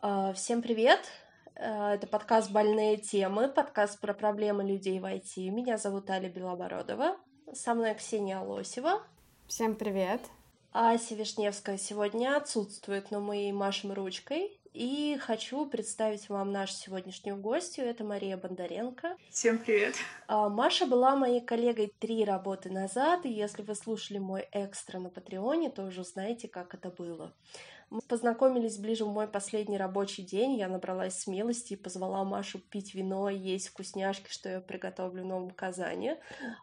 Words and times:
А, 0.00 0.32
всем 0.32 0.62
привет! 0.62 1.00
А, 1.56 1.94
это 1.94 2.06
подкаст 2.06 2.52
«Больные 2.52 2.98
темы», 2.98 3.48
подкаст 3.48 3.98
про 3.98 4.14
проблемы 4.14 4.62
людей 4.62 5.00
в 5.00 5.04
IT. 5.04 5.50
Меня 5.50 5.76
зовут 5.76 6.08
Аля 6.08 6.28
Белобородова, 6.28 7.16
со 7.52 7.74
мной 7.74 7.96
Ксения 7.96 8.38
Лосева. 8.38 9.02
Всем 9.48 9.74
привет! 9.74 10.20
Ася 10.70 11.16
Вишневская 11.16 11.78
сегодня 11.78 12.36
отсутствует, 12.36 13.10
но 13.10 13.18
мы 13.18 13.38
ей 13.38 13.52
машем 13.52 13.92
ручкой. 13.92 14.60
И 14.72 15.18
хочу 15.20 15.66
представить 15.66 16.28
вам 16.28 16.52
нашу 16.52 16.74
сегодняшнюю 16.74 17.36
гостью. 17.36 17.84
Это 17.84 18.04
Мария 18.04 18.36
Бондаренко. 18.36 19.16
Всем 19.30 19.58
привет. 19.58 19.96
А, 20.28 20.48
Маша 20.48 20.86
была 20.86 21.16
моей 21.16 21.40
коллегой 21.40 21.92
три 21.98 22.24
работы 22.24 22.70
назад, 22.70 23.26
и 23.26 23.30
если 23.30 23.62
вы 23.62 23.74
слушали 23.74 24.18
мой 24.18 24.46
экстра 24.52 25.00
на 25.00 25.08
Патреоне, 25.08 25.70
то 25.70 25.82
уже 25.82 26.04
знаете, 26.04 26.46
как 26.46 26.74
это 26.74 26.90
было. 26.90 27.32
Мы 27.90 28.00
познакомились 28.02 28.76
ближе 28.76 29.04
в 29.04 29.08
мой 29.08 29.26
последний 29.26 29.78
рабочий 29.78 30.22
день. 30.22 30.56
Я 30.56 30.68
набралась 30.68 31.18
смелости 31.18 31.72
и 31.72 31.76
позвала 31.76 32.22
Машу 32.22 32.58
пить 32.58 32.94
вино 32.94 33.30
есть 33.30 33.68
вкусняшки, 33.68 34.30
что 34.30 34.48
я 34.50 34.60
приготовлю 34.60 35.22
в 35.22 35.26
Новом 35.26 35.50
Казани. 35.50 36.16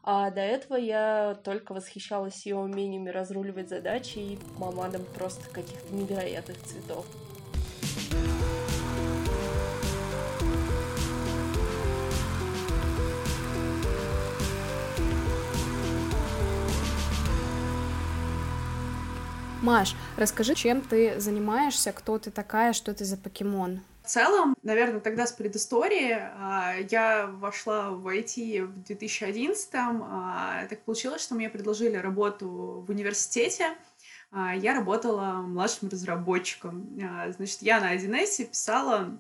А 0.04 0.30
до 0.30 0.42
этого 0.42 0.76
я 0.76 1.38
только 1.44 1.74
восхищалась 1.74 2.46
ее 2.46 2.58
умениями 2.58 3.10
разруливать 3.10 3.70
задачи 3.70 4.20
и 4.20 4.40
мамадом 4.58 5.04
просто 5.16 5.50
каких-то 5.50 5.94
невероятных 5.94 6.62
цветов. 6.62 7.06
Маш, 19.66 19.96
расскажи, 20.16 20.54
чем 20.54 20.84
ты 20.84 21.20
занимаешься, 21.20 21.92
кто 21.92 22.20
ты 22.20 22.30
такая, 22.30 22.72
что 22.72 22.94
ты 22.94 23.04
за 23.04 23.18
покемон? 23.18 23.82
В 24.04 24.08
целом, 24.08 24.56
наверное, 24.62 25.00
тогда 25.00 25.26
с 25.26 25.32
предыстории 25.32 26.12
а, 26.12 26.76
я 26.92 27.26
вошла 27.26 27.90
в 27.90 28.08
IT 28.08 28.64
в 28.64 28.84
2011 28.84 29.70
а, 29.74 30.68
Так 30.70 30.84
получилось, 30.84 31.24
что 31.24 31.34
мне 31.34 31.50
предложили 31.50 31.96
работу 31.96 32.86
в 32.88 32.92
университете. 32.92 33.70
А, 34.30 34.56
я 34.56 34.76
работала 34.76 35.42
младшим 35.42 35.90
разработчиком. 35.90 36.88
Значит, 37.36 37.64
я 37.64 37.80
на 37.80 37.96
1С 37.96 38.46
писала 38.46 39.20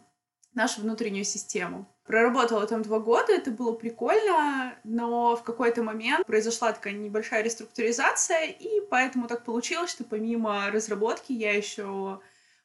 нашу 0.53 0.81
внутреннюю 0.81 1.25
систему. 1.25 1.88
Проработала 2.06 2.67
там 2.67 2.84
два 2.84 3.00
года, 3.00 3.34
это 3.34 3.50
было 3.50 3.73
прикольно, 3.73 4.75
но 4.84 5.36
в 5.36 5.42
какой-то 5.42 5.81
момент 5.81 6.28
произошла 6.28 6.72
такая 6.72 6.94
небольшая 6.94 7.42
реструктуризация, 7.42 8.45
и 8.45 8.80
поэтому 8.92 9.28
так 9.28 9.44
получилось, 9.44 9.89
что 9.89 10.03
помимо 10.03 10.70
разработки 10.70 11.34
я 11.34 11.53
еще 11.56 12.20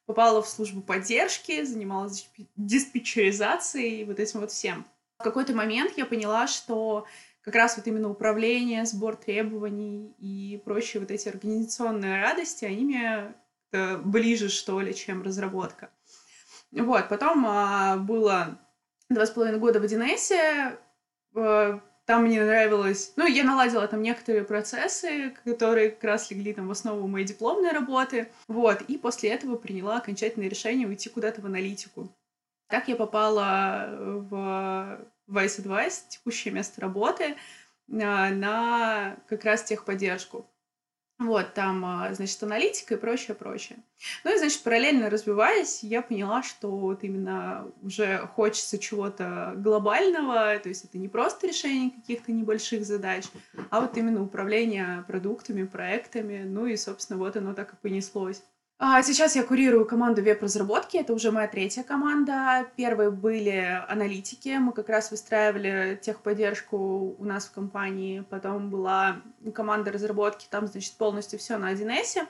попала 0.05 0.43
в 0.43 0.47
службу 0.47 0.81
поддержки, 0.81 1.63
занималась 1.63 2.29
диспетчеризацией 2.55 4.01
и 4.01 4.05
вот 4.05 4.19
этим 4.19 4.41
вот 4.41 4.51
всем. 4.51 4.85
В 5.17 5.23
какой-то 5.23 5.53
момент 5.53 5.93
я 5.97 6.05
поняла, 6.05 6.45
что 6.45 7.07
как 7.41 7.55
раз 7.55 7.77
вот 7.77 7.87
именно 7.87 8.09
управление, 8.09 8.85
сбор 8.85 9.15
требований 9.15 10.13
и 10.19 10.61
прочие 10.63 10.99
вот 10.99 11.09
эти 11.09 11.27
организационные 11.27 12.21
радости, 12.21 12.65
они 12.65 12.85
мне 12.85 13.33
ближе, 14.03 14.49
что 14.49 14.79
ли, 14.81 14.93
чем 14.93 15.23
разработка. 15.23 15.89
Вот, 16.71 17.09
потом 17.09 17.45
а, 17.47 17.97
было 17.97 18.59
два 19.13 19.25
с 19.25 19.31
половиной 19.31 19.59
года 19.59 19.79
в 19.79 19.83
1С. 19.83 20.77
Э, 21.35 21.79
там 22.05 22.23
мне 22.23 22.43
нравилось... 22.43 23.13
Ну, 23.15 23.25
я 23.25 23.43
наладила 23.43 23.87
там 23.87 24.01
некоторые 24.01 24.43
процессы, 24.43 25.33
которые 25.43 25.91
как 25.91 26.03
раз 26.03 26.31
легли 26.31 26.53
там 26.53 26.67
в 26.67 26.71
основу 26.71 27.07
моей 27.07 27.25
дипломной 27.25 27.71
работы. 27.71 28.29
Вот. 28.47 28.81
И 28.81 28.97
после 28.97 29.29
этого 29.29 29.55
приняла 29.55 29.97
окончательное 29.97 30.49
решение 30.49 30.87
уйти 30.87 31.09
куда-то 31.09 31.41
в 31.41 31.45
аналитику. 31.45 32.09
Так 32.67 32.87
я 32.87 32.95
попала 32.95 33.89
в 33.91 34.99
Vice 35.29 35.63
Advice, 35.63 36.07
текущее 36.09 36.53
место 36.53 36.81
работы, 36.81 37.23
э, 37.23 37.35
на 37.87 39.17
как 39.27 39.45
раз 39.45 39.63
техподдержку. 39.63 40.45
Вот, 41.21 41.53
там, 41.53 41.85
а, 41.85 42.11
значит, 42.15 42.41
аналитика 42.41 42.95
и 42.95 42.97
прочее, 42.97 43.35
прочее. 43.35 43.77
Ну 44.23 44.33
и, 44.33 44.39
значит, 44.39 44.63
параллельно 44.63 45.07
развиваясь, 45.07 45.83
я 45.83 46.01
поняла, 46.01 46.41
что 46.41 46.71
вот 46.71 47.03
именно 47.03 47.71
уже 47.83 48.25
хочется 48.33 48.79
чего-то 48.79 49.53
глобального, 49.55 50.57
то 50.57 50.67
есть 50.67 50.83
это 50.83 50.97
не 50.97 51.07
просто 51.07 51.45
решение 51.45 51.91
каких-то 51.91 52.31
небольших 52.31 52.83
задач, 52.83 53.25
а 53.69 53.81
вот 53.81 53.95
именно 53.97 54.23
управление 54.23 55.05
продуктами, 55.07 55.63
проектами, 55.63 56.41
ну 56.43 56.65
и, 56.65 56.75
собственно, 56.75 57.19
вот 57.19 57.37
оно 57.37 57.53
так 57.53 57.73
и 57.73 57.75
понеслось. 57.75 58.41
А 58.83 59.03
сейчас 59.03 59.35
я 59.35 59.43
курирую 59.43 59.85
команду 59.85 60.23
веб-разработки, 60.23 60.97
это 60.97 61.13
уже 61.13 61.31
моя 61.31 61.47
третья 61.47 61.83
команда. 61.83 62.65
Первые 62.75 63.11
были 63.11 63.79
аналитики, 63.87 64.57
мы 64.57 64.73
как 64.73 64.89
раз 64.89 65.11
выстраивали 65.11 65.99
техподдержку 66.01 67.15
у 67.15 67.23
нас 67.23 67.45
в 67.45 67.51
компании. 67.51 68.25
Потом 68.31 68.71
была 68.71 69.21
команда 69.53 69.91
разработки, 69.91 70.47
там, 70.49 70.65
значит, 70.65 70.93
полностью 70.93 71.37
все 71.37 71.59
на 71.59 71.71
1С. 71.71 72.25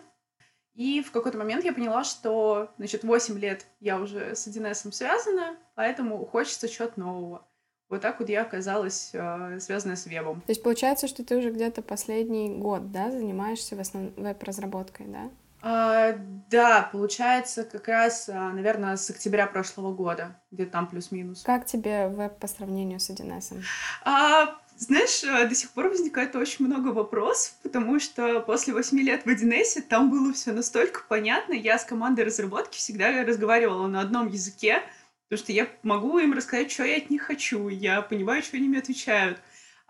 И 0.73 1.01
в 1.01 1.13
какой-то 1.13 1.37
момент 1.37 1.63
я 1.63 1.71
поняла, 1.71 2.03
что, 2.03 2.69
значит, 2.77 3.05
8 3.05 3.39
лет 3.39 3.65
я 3.79 3.97
уже 3.97 4.35
с 4.35 4.45
1С 4.45 4.91
связана, 4.91 5.55
поэтому 5.75 6.25
хочется 6.25 6.67
чего-то 6.67 6.99
нового. 6.99 7.47
Вот 7.87 8.01
так 8.01 8.19
вот 8.19 8.27
я 8.27 8.41
оказалась 8.41 9.11
э, 9.13 9.57
связана 9.61 9.95
с 9.95 10.05
вебом. 10.05 10.41
То 10.41 10.51
есть 10.51 10.63
получается, 10.63 11.07
что 11.07 11.23
ты 11.23 11.37
уже 11.37 11.49
где-то 11.49 11.81
последний 11.81 12.49
год, 12.49 12.91
да, 12.91 13.09
занимаешься 13.09 13.77
в 13.77 13.79
основном 13.79 14.11
веб-разработкой, 14.17 15.07
да? 15.07 15.29
А, 15.61 16.13
да, 16.49 16.89
получается, 16.91 17.63
как 17.63 17.87
раз, 17.87 18.29
а, 18.29 18.51
наверное, 18.51 18.97
с 18.97 19.09
октября 19.09 19.47
прошлого 19.47 19.93
года, 19.93 20.35
где-то 20.51 20.71
там 20.71 20.87
плюс-минус. 20.87 21.43
Как 21.43 21.65
тебе 21.65 22.07
веб 22.07 22.37
по 22.39 22.47
сравнению 22.47 22.99
с 22.99 23.09
1С? 23.09 23.61
А, 24.03 24.57
знаешь, 24.77 25.23
а, 25.23 25.45
до 25.45 25.53
сих 25.53 25.69
пор 25.71 25.89
возникает 25.89 26.35
очень 26.35 26.65
много 26.65 26.89
вопросов, 26.89 27.53
потому 27.61 27.99
что 27.99 28.39
после 28.41 28.73
восьми 28.73 29.03
лет 29.03 29.25
в 29.25 29.29
1С 29.29 29.81
там 29.83 30.09
было 30.09 30.33
все 30.33 30.51
настолько 30.51 31.03
понятно. 31.07 31.53
Я 31.53 31.77
с 31.77 31.85
командой 31.85 32.25
разработки 32.25 32.77
всегда 32.77 33.23
разговаривала 33.23 33.85
на 33.85 34.01
одном 34.01 34.27
языке, 34.27 34.81
потому 35.29 35.45
что 35.45 35.51
я 35.51 35.67
могу 35.83 36.17
им 36.17 36.33
рассказать, 36.33 36.71
что 36.71 36.83
я 36.83 36.97
от 36.97 37.11
них 37.11 37.21
хочу, 37.21 37.69
я 37.69 38.01
понимаю, 38.01 38.41
что 38.41 38.57
они 38.57 38.67
мне 38.67 38.79
отвечают. 38.79 39.39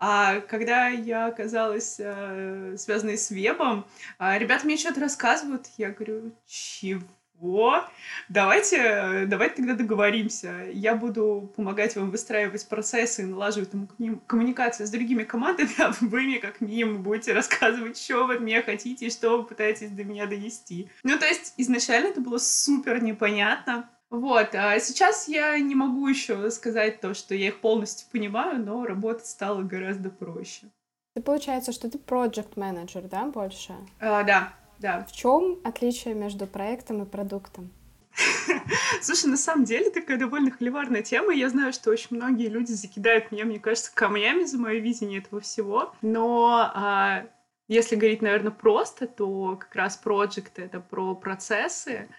А 0.04 0.40
когда 0.40 0.88
я 0.88 1.26
оказалась 1.26 2.00
э, 2.00 2.74
связанной 2.76 3.16
с 3.16 3.30
вебом, 3.30 3.86
э, 4.18 4.36
ребята 4.36 4.66
мне 4.66 4.76
что-то 4.76 4.98
рассказывают, 4.98 5.68
я 5.78 5.90
говорю, 5.90 6.32
чего? 6.44 7.84
Давайте, 8.28 9.26
давайте 9.28 9.58
тогда 9.58 9.74
договоримся. 9.74 10.66
Я 10.72 10.96
буду 10.96 11.52
помогать 11.54 11.94
вам 11.94 12.10
выстраивать 12.10 12.68
процессы 12.68 13.22
и 13.22 13.26
налаживать 13.26 13.70
там 13.70 13.88
коммуникацию 14.26 14.88
с 14.88 14.90
другими 14.90 15.22
командами, 15.22 15.70
а 15.80 15.94
вы 16.00 16.22
мне 16.22 16.40
как 16.40 16.60
минимум 16.60 17.04
будете 17.04 17.32
рассказывать, 17.32 17.96
что 17.96 18.26
вы 18.26 18.34
от 18.34 18.40
меня 18.40 18.60
хотите 18.60 19.06
и 19.06 19.10
что 19.10 19.36
вы 19.36 19.44
пытаетесь 19.44 19.90
до 19.90 20.02
меня 20.02 20.26
донести. 20.26 20.90
Ну, 21.04 21.16
то 21.16 21.26
есть 21.26 21.54
изначально 21.58 22.08
это 22.08 22.20
было 22.20 22.38
супер 22.38 23.00
непонятно. 23.00 23.88
Вот, 24.12 24.54
а 24.54 24.78
сейчас 24.78 25.26
я 25.26 25.58
не 25.58 25.74
могу 25.74 26.06
еще 26.06 26.50
сказать 26.50 27.00
то, 27.00 27.14
что 27.14 27.34
я 27.34 27.48
их 27.48 27.62
полностью 27.62 28.06
понимаю, 28.12 28.62
но 28.62 28.84
работать 28.84 29.24
стало 29.24 29.62
гораздо 29.62 30.10
проще. 30.10 30.66
Это 31.14 31.24
получается, 31.24 31.72
что 31.72 31.90
ты 31.90 31.96
project 31.96 32.52
менеджер, 32.56 33.04
да, 33.04 33.24
больше? 33.24 33.72
А, 34.00 34.22
да, 34.22 34.52
да. 34.80 35.06
В 35.08 35.12
чем 35.12 35.60
отличие 35.64 36.12
между 36.12 36.46
проектом 36.46 37.02
и 37.02 37.06
продуктом? 37.06 37.70
Слушай, 39.00 39.30
на 39.30 39.38
самом 39.38 39.64
деле 39.64 39.88
такая 39.88 40.18
довольно 40.18 40.50
холиварная 40.50 41.02
тема. 41.02 41.32
Я 41.32 41.48
знаю, 41.48 41.72
что 41.72 41.88
очень 41.88 42.14
многие 42.14 42.48
люди 42.48 42.72
закидают 42.72 43.32
меня, 43.32 43.46
мне 43.46 43.60
кажется, 43.60 43.94
камнями 43.94 44.44
за 44.44 44.58
мое 44.58 44.78
видение 44.78 45.20
этого 45.20 45.40
всего. 45.40 45.94
Но 46.02 46.70
а, 46.74 47.24
если 47.66 47.96
говорить, 47.96 48.20
наверное, 48.20 48.52
просто, 48.52 49.06
то 49.06 49.56
как 49.56 49.74
раз 49.74 49.98
project— 50.04 50.52
это 50.56 50.80
про 50.80 51.14
процессы, 51.14 52.10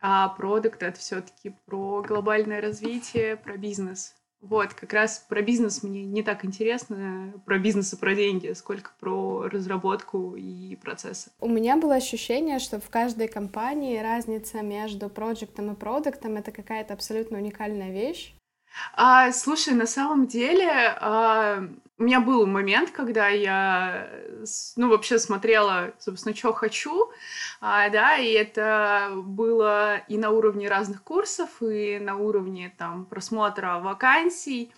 а 0.00 0.28
продукт— 0.28 0.82
это 0.84 0.98
все 0.98 1.20
таки 1.20 1.54
про 1.66 2.02
глобальное 2.02 2.60
развитие, 2.60 3.36
про 3.36 3.56
бизнес. 3.56 4.14
Вот, 4.40 4.72
как 4.72 4.94
раз 4.94 5.18
про 5.28 5.42
бизнес 5.42 5.82
мне 5.82 6.02
не 6.04 6.22
так 6.22 6.46
интересно, 6.46 7.34
про 7.44 7.58
бизнес 7.58 7.92
и 7.92 7.96
про 7.96 8.14
деньги, 8.14 8.54
сколько 8.54 8.90
про 8.98 9.48
разработку 9.48 10.34
и 10.34 10.76
процессы. 10.76 11.30
У 11.40 11.48
меня 11.48 11.76
было 11.76 11.96
ощущение, 11.96 12.58
что 12.58 12.80
в 12.80 12.88
каждой 12.88 13.28
компании 13.28 13.98
разница 13.98 14.62
между 14.62 15.10
проектом 15.10 15.72
и 15.72 15.76
продуктом— 15.76 16.36
это 16.38 16.52
какая-то 16.52 16.94
абсолютно 16.94 17.36
уникальная 17.36 17.90
вещь. 17.90 18.34
А, 18.94 19.32
слушай, 19.32 19.74
на 19.74 19.86
самом 19.86 20.26
деле 20.26 20.70
а, 21.00 21.62
у 21.98 22.02
меня 22.02 22.20
был 22.20 22.46
момент, 22.46 22.90
когда 22.90 23.28
я, 23.28 24.10
ну, 24.76 24.88
вообще 24.88 25.18
смотрела, 25.18 25.92
собственно, 25.98 26.34
что 26.34 26.52
хочу, 26.52 27.10
а, 27.60 27.88
да, 27.90 28.16
и 28.16 28.32
это 28.32 29.12
было 29.14 29.98
и 30.08 30.16
на 30.16 30.30
уровне 30.30 30.68
разных 30.68 31.02
курсов, 31.02 31.62
и 31.62 31.98
на 31.98 32.16
уровне, 32.16 32.74
там, 32.78 33.04
просмотра 33.04 33.78
вакансий, 33.80 34.72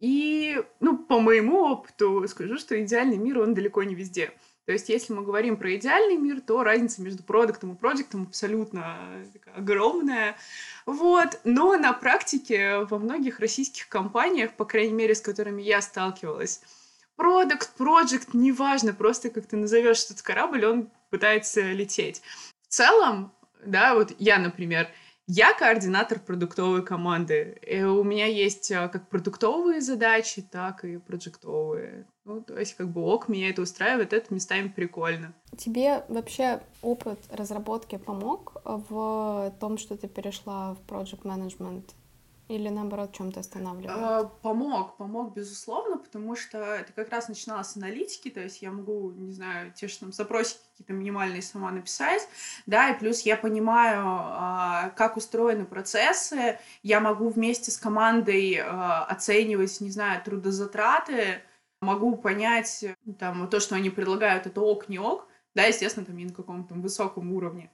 и, 0.00 0.62
ну, 0.80 0.98
по 0.98 1.20
моему 1.20 1.62
опыту 1.62 2.26
скажу, 2.28 2.58
что 2.58 2.80
идеальный 2.82 3.16
мир, 3.16 3.38
он 3.40 3.54
далеко 3.54 3.82
не 3.82 3.94
везде. 3.94 4.32
То 4.66 4.72
есть, 4.72 4.88
если 4.88 5.12
мы 5.12 5.22
говорим 5.22 5.56
про 5.56 5.76
идеальный 5.76 6.16
мир, 6.16 6.40
то 6.40 6.64
разница 6.64 7.00
между 7.00 7.22
продуктом 7.22 7.72
и 7.72 7.76
проектом 7.76 8.24
абсолютно 8.24 9.24
огромная. 9.54 10.36
Вот. 10.86 11.40
Но 11.44 11.76
на 11.76 11.92
практике 11.92 12.78
во 12.78 12.98
многих 12.98 13.38
российских 13.38 13.88
компаниях, 13.88 14.54
по 14.54 14.64
крайней 14.64 14.92
мере, 14.92 15.14
с 15.14 15.20
которыми 15.20 15.62
я 15.62 15.80
сталкивалась, 15.80 16.62
продукт, 17.14 17.74
проект, 17.76 18.34
неважно, 18.34 18.92
просто 18.92 19.30
как 19.30 19.46
ты 19.46 19.56
назовешь 19.56 20.04
этот 20.04 20.22
корабль, 20.22 20.64
он 20.66 20.90
пытается 21.10 21.60
лететь. 21.60 22.20
В 22.68 22.72
целом, 22.72 23.32
да, 23.64 23.94
вот 23.94 24.14
я, 24.18 24.38
например, 24.38 24.88
я 25.26 25.54
координатор 25.54 26.18
продуктовой 26.18 26.84
команды. 26.84 27.58
И 27.66 27.82
у 27.82 28.04
меня 28.04 28.26
есть 28.26 28.70
а, 28.72 28.88
как 28.88 29.08
продуктовые 29.08 29.80
задачи, 29.80 30.42
так 30.42 30.84
и 30.84 30.98
проектовые. 30.98 32.06
Ну, 32.24 32.42
то 32.42 32.58
есть, 32.58 32.74
как 32.74 32.88
бы 32.88 33.02
ок, 33.02 33.28
меня 33.28 33.50
это 33.50 33.62
устраивает, 33.62 34.12
это 34.12 34.34
местами 34.34 34.68
прикольно. 34.68 35.32
Тебе 35.56 36.04
вообще 36.08 36.60
опыт 36.82 37.18
разработки 37.30 37.98
помог 37.98 38.56
в 38.64 39.52
том, 39.60 39.78
что 39.78 39.96
ты 39.96 40.08
перешла 40.08 40.74
в 40.74 40.92
project 40.92 41.22
management? 41.22 41.84
Или 42.48 42.68
наоборот, 42.68 43.12
чем-то 43.12 43.40
останавливает? 43.40 43.98
А, 43.98 44.24
помог, 44.24 44.96
помог, 44.96 45.34
безусловно, 45.34 45.98
потому 45.98 46.36
что 46.36 46.58
это 46.58 46.92
как 46.92 47.10
раз 47.10 47.28
начиналось 47.28 47.68
с 47.68 47.76
аналитики, 47.76 48.30
то 48.30 48.40
есть 48.40 48.62
я 48.62 48.70
могу, 48.70 49.10
не 49.10 49.32
знаю, 49.32 49.72
те 49.72 49.88
же 49.88 49.98
там 49.98 50.12
запросики 50.12 50.60
какие-то 50.70 50.92
минимальные 50.92 51.42
сама 51.42 51.72
написать, 51.72 52.28
да, 52.66 52.90
и 52.90 52.98
плюс 52.98 53.22
я 53.22 53.36
понимаю, 53.36 54.04
а, 54.06 54.90
как 54.90 55.16
устроены 55.16 55.64
процессы, 55.64 56.60
я 56.84 57.00
могу 57.00 57.30
вместе 57.30 57.72
с 57.72 57.78
командой 57.78 58.60
а, 58.60 59.04
оценивать, 59.06 59.80
не 59.80 59.90
знаю, 59.90 60.22
трудозатраты, 60.22 61.42
могу 61.80 62.16
понять, 62.16 62.84
там, 63.18 63.48
то, 63.48 63.58
что 63.58 63.74
они 63.74 63.90
предлагают, 63.90 64.46
это 64.46 64.60
ок, 64.60 64.88
не 64.88 65.00
ок, 65.00 65.26
да, 65.56 65.64
естественно, 65.64 66.06
там 66.06 66.16
не 66.16 66.26
на 66.26 66.32
каком-то 66.32 66.74
высоком 66.74 67.32
уровне 67.32 67.70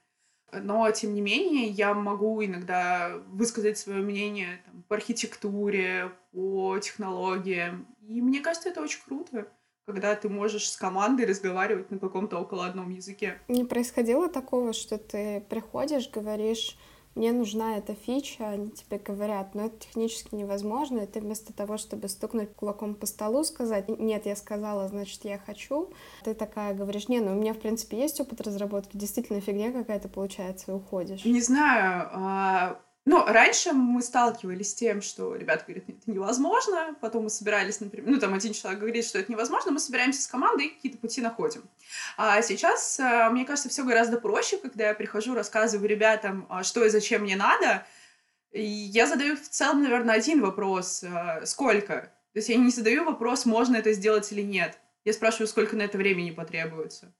но, 0.52 0.90
тем 0.90 1.14
не 1.14 1.20
менее, 1.20 1.68
я 1.68 1.94
могу 1.94 2.44
иногда 2.44 3.18
высказать 3.28 3.78
свое 3.78 4.02
мнение 4.02 4.62
там, 4.66 4.82
по 4.88 4.96
архитектуре, 4.96 6.12
по 6.32 6.78
технологиям. 6.78 7.86
И 8.02 8.20
мне 8.20 8.40
кажется, 8.40 8.68
это 8.68 8.82
очень 8.82 9.00
круто, 9.04 9.48
когда 9.86 10.14
ты 10.14 10.28
можешь 10.28 10.70
с 10.70 10.76
командой 10.76 11.26
разговаривать 11.26 11.90
на 11.90 11.98
каком-то 11.98 12.38
около 12.38 12.66
одном 12.66 12.90
языке. 12.90 13.40
Не 13.48 13.64
происходило 13.64 14.28
такого, 14.28 14.72
что 14.72 14.98
ты 14.98 15.44
приходишь, 15.48 16.10
говоришь, 16.10 16.76
мне 17.14 17.32
нужна 17.32 17.76
эта 17.76 17.94
фича, 17.94 18.48
они 18.48 18.70
тебе 18.70 18.98
говорят, 18.98 19.54
но 19.54 19.66
это 19.66 19.78
технически 19.78 20.34
невозможно, 20.34 21.00
и 21.00 21.06
ты 21.06 21.20
вместо 21.20 21.52
того, 21.52 21.76
чтобы 21.76 22.08
стукнуть 22.08 22.54
кулаком 22.54 22.94
по 22.94 23.06
столу, 23.06 23.44
сказать, 23.44 23.88
нет, 23.88 24.26
я 24.26 24.34
сказала, 24.36 24.88
значит, 24.88 25.24
я 25.24 25.38
хочу, 25.38 25.92
ты 26.24 26.34
такая 26.34 26.74
говоришь, 26.74 27.08
не, 27.08 27.20
ну 27.20 27.32
у 27.32 27.40
меня, 27.40 27.52
в 27.52 27.58
принципе, 27.58 27.98
есть 27.98 28.20
опыт 28.20 28.40
разработки, 28.40 28.96
действительно 28.96 29.40
фигня 29.40 29.72
какая-то 29.72 30.08
получается, 30.08 30.72
и 30.72 30.74
уходишь. 30.74 31.24
Не 31.24 31.42
знаю, 31.42 32.08
а, 32.12 32.80
ну, 33.04 33.24
раньше 33.26 33.72
мы 33.72 34.00
сталкивались 34.00 34.70
с 34.70 34.74
тем, 34.74 35.02
что 35.02 35.34
ребята 35.34 35.64
говорят, 35.66 35.88
это 35.88 36.10
невозможно, 36.10 36.96
потом 37.00 37.24
мы 37.24 37.30
собирались, 37.30 37.80
например, 37.80 38.10
ну, 38.10 38.20
там 38.20 38.32
один 38.32 38.52
человек 38.52 38.80
говорит, 38.80 39.04
что 39.04 39.18
это 39.18 39.30
невозможно, 39.32 39.72
мы 39.72 39.80
собираемся 39.80 40.22
с 40.22 40.26
командой 40.28 40.66
и 40.66 40.70
какие-то 40.70 40.98
пути 40.98 41.20
находим. 41.20 41.64
А 42.16 42.40
сейчас, 42.42 42.98
э, 42.98 43.28
мне 43.30 43.44
кажется, 43.44 43.68
все 43.68 43.84
гораздо 43.84 44.18
проще, 44.18 44.58
когда 44.58 44.88
я 44.88 44.94
прихожу, 44.94 45.34
рассказываю 45.34 45.88
ребятам, 45.88 46.46
а, 46.48 46.62
что 46.62 46.84
и 46.84 46.88
зачем 46.88 47.22
мне 47.22 47.36
надо, 47.36 47.86
я 48.52 49.06
задаю 49.06 49.36
в 49.36 49.48
целом, 49.48 49.82
наверное, 49.82 50.14
один 50.14 50.40
вопрос, 50.40 51.02
э, 51.02 51.46
сколько? 51.46 52.12
То 52.32 52.38
есть 52.38 52.48
я 52.48 52.56
не 52.56 52.70
задаю 52.70 53.04
вопрос, 53.04 53.46
можно 53.46 53.76
это 53.76 53.92
сделать 53.92 54.30
или 54.32 54.42
нет. 54.42 54.78
Я 55.04 55.12
спрашиваю, 55.12 55.48
сколько 55.48 55.76
на 55.76 55.82
это 55.82 55.98
времени 55.98 56.30
потребуется. 56.30 57.12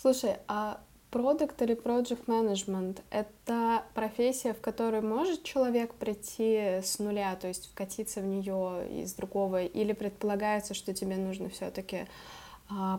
Слушай, 0.00 0.36
а 0.46 0.80
Продукт 1.10 1.62
или 1.62 1.74
project 1.74 2.26
management— 2.26 2.98
это 3.10 3.82
профессия, 3.94 4.52
в 4.52 4.60
которой 4.60 5.00
может 5.00 5.42
человек 5.42 5.94
прийти 5.94 6.82
с 6.82 6.98
нуля, 6.98 7.34
то 7.36 7.48
есть 7.48 7.70
вкатиться 7.70 8.20
в 8.20 8.26
нее 8.26 8.86
из 8.90 9.14
другого, 9.14 9.64
или 9.64 9.94
предполагается, 9.94 10.74
что 10.74 10.92
тебе 10.92 11.16
нужно 11.16 11.48
все-таки 11.48 12.06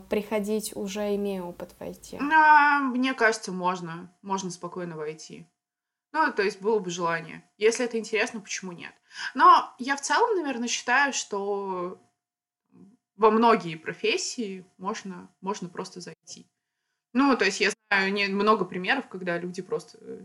приходить 0.10 0.76
уже 0.76 1.16
имея 1.16 1.44
опыт 1.44 1.74
в 1.78 1.82
IT? 1.82 2.18
А, 2.20 2.80
мне 2.80 3.14
кажется, 3.14 3.52
можно. 3.52 4.14
Можно 4.22 4.52
спокойно 4.52 4.96
войти. 4.96 5.48
Ну, 6.12 6.34
то 6.34 6.42
есть 6.42 6.62
было 6.62 6.80
бы 6.80 6.90
желание. 6.90 7.44
Если 7.58 7.86
это 7.86 8.00
интересно, 8.00 8.40
почему 8.42 8.72
нет? 8.72 8.94
Но 9.36 9.74
я 9.78 9.96
в 9.96 10.02
целом, 10.02 10.36
наверное, 10.36 10.68
считаю, 10.68 11.14
что 11.14 12.02
во 13.16 13.32
многие 13.32 13.76
профессии 13.76 14.66
можно, 14.78 15.30
можно 15.42 15.70
просто 15.70 16.00
зайти. 16.02 16.50
Ну, 17.14 17.36
то 17.38 17.46
есть 17.46 17.60
я 17.60 17.72
знаю 17.90 18.36
много 18.36 18.66
примеров, 18.66 19.08
когда 19.08 19.38
люди 19.38 19.62
просто 19.62 19.98
э, 20.02 20.22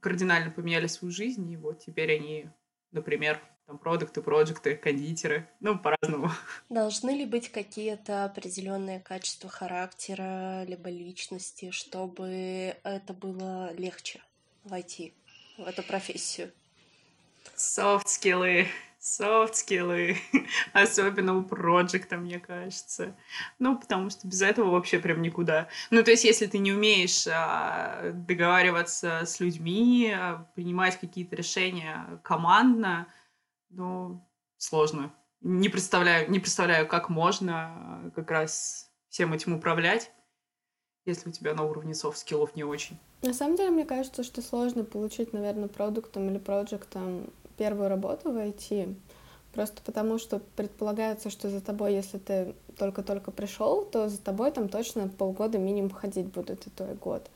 кардинально 0.00 0.50
поменяли 0.50 0.86
свою 0.86 1.12
жизнь, 1.12 1.50
и 1.50 1.56
вот 1.56 1.80
теперь 1.80 2.14
они, 2.14 2.50
например, 2.92 3.40
там 3.70 3.78
продукты, 3.78 4.20
проекты, 4.20 4.74
кондитеры, 4.74 5.48
ну, 5.60 5.78
по-разному. 5.78 6.32
Должны 6.68 7.10
ли 7.10 7.24
быть 7.24 7.52
какие-то 7.52 8.24
определенные 8.24 8.98
качества 8.98 9.48
характера 9.48 10.64
либо 10.64 10.90
личности, 10.90 11.70
чтобы 11.70 12.76
это 12.82 13.12
было 13.12 13.72
легче 13.74 14.20
войти 14.64 15.14
в 15.56 15.62
эту 15.62 15.84
профессию? 15.84 16.50
Софт-скиллы 17.54 18.66
софт-скиллы, 19.00 20.18
особенно 20.74 21.34
у 21.34 21.42
проекта, 21.42 22.18
мне 22.18 22.38
кажется. 22.38 23.16
Ну, 23.58 23.78
потому 23.78 24.10
что 24.10 24.28
без 24.28 24.42
этого 24.42 24.72
вообще 24.72 24.98
прям 24.98 25.22
никуда. 25.22 25.68
Ну, 25.90 26.02
то 26.02 26.10
есть, 26.10 26.24
если 26.24 26.46
ты 26.46 26.58
не 26.58 26.72
умеешь 26.72 27.26
а, 27.26 28.10
договариваться 28.12 29.22
с 29.24 29.40
людьми, 29.40 30.14
а, 30.14 30.46
принимать 30.54 31.00
какие-то 31.00 31.34
решения 31.34 32.20
командно, 32.22 33.08
ну, 33.70 34.28
сложно. 34.56 35.14
Не 35.40 35.68
представляю, 35.68 36.30
не 36.30 36.38
представляю, 36.38 36.86
как 36.86 37.08
можно 37.08 37.54
а, 37.54 38.10
как 38.14 38.30
раз 38.30 38.90
всем 39.08 39.32
этим 39.32 39.54
управлять, 39.54 40.12
если 41.06 41.30
у 41.30 41.32
тебя 41.32 41.54
на 41.54 41.64
уровне 41.64 41.94
софт-скиллов 41.94 42.54
не 42.56 42.64
очень. 42.64 42.98
На 43.22 43.32
самом 43.32 43.56
деле, 43.56 43.70
мне 43.70 43.84
кажется, 43.84 44.22
что 44.22 44.42
сложно 44.42 44.84
получить, 44.84 45.32
наверное, 45.32 45.68
продуктом 45.68 46.28
или 46.28 46.38
проектом 46.38 47.30
первую 47.56 47.88
работу 47.88 48.32
в 48.32 48.36
IT, 48.36 48.94
просто 49.52 49.82
потому 49.82 50.18
что 50.18 50.40
предполагается, 50.56 51.30
что 51.30 51.48
за 51.48 51.60
тобой, 51.60 51.94
если 51.94 52.18
ты 52.18 52.54
только-только 52.78 53.30
пришел, 53.30 53.84
то 53.84 54.08
за 54.08 54.18
тобой 54.18 54.50
там 54.50 54.68
точно 54.68 55.08
полгода 55.08 55.58
минимум 55.58 55.90
ходить 55.90 56.26
будут, 56.26 56.66
и 56.66 56.70
то 56.70 56.90
и 56.90 56.94
год. 56.94 57.30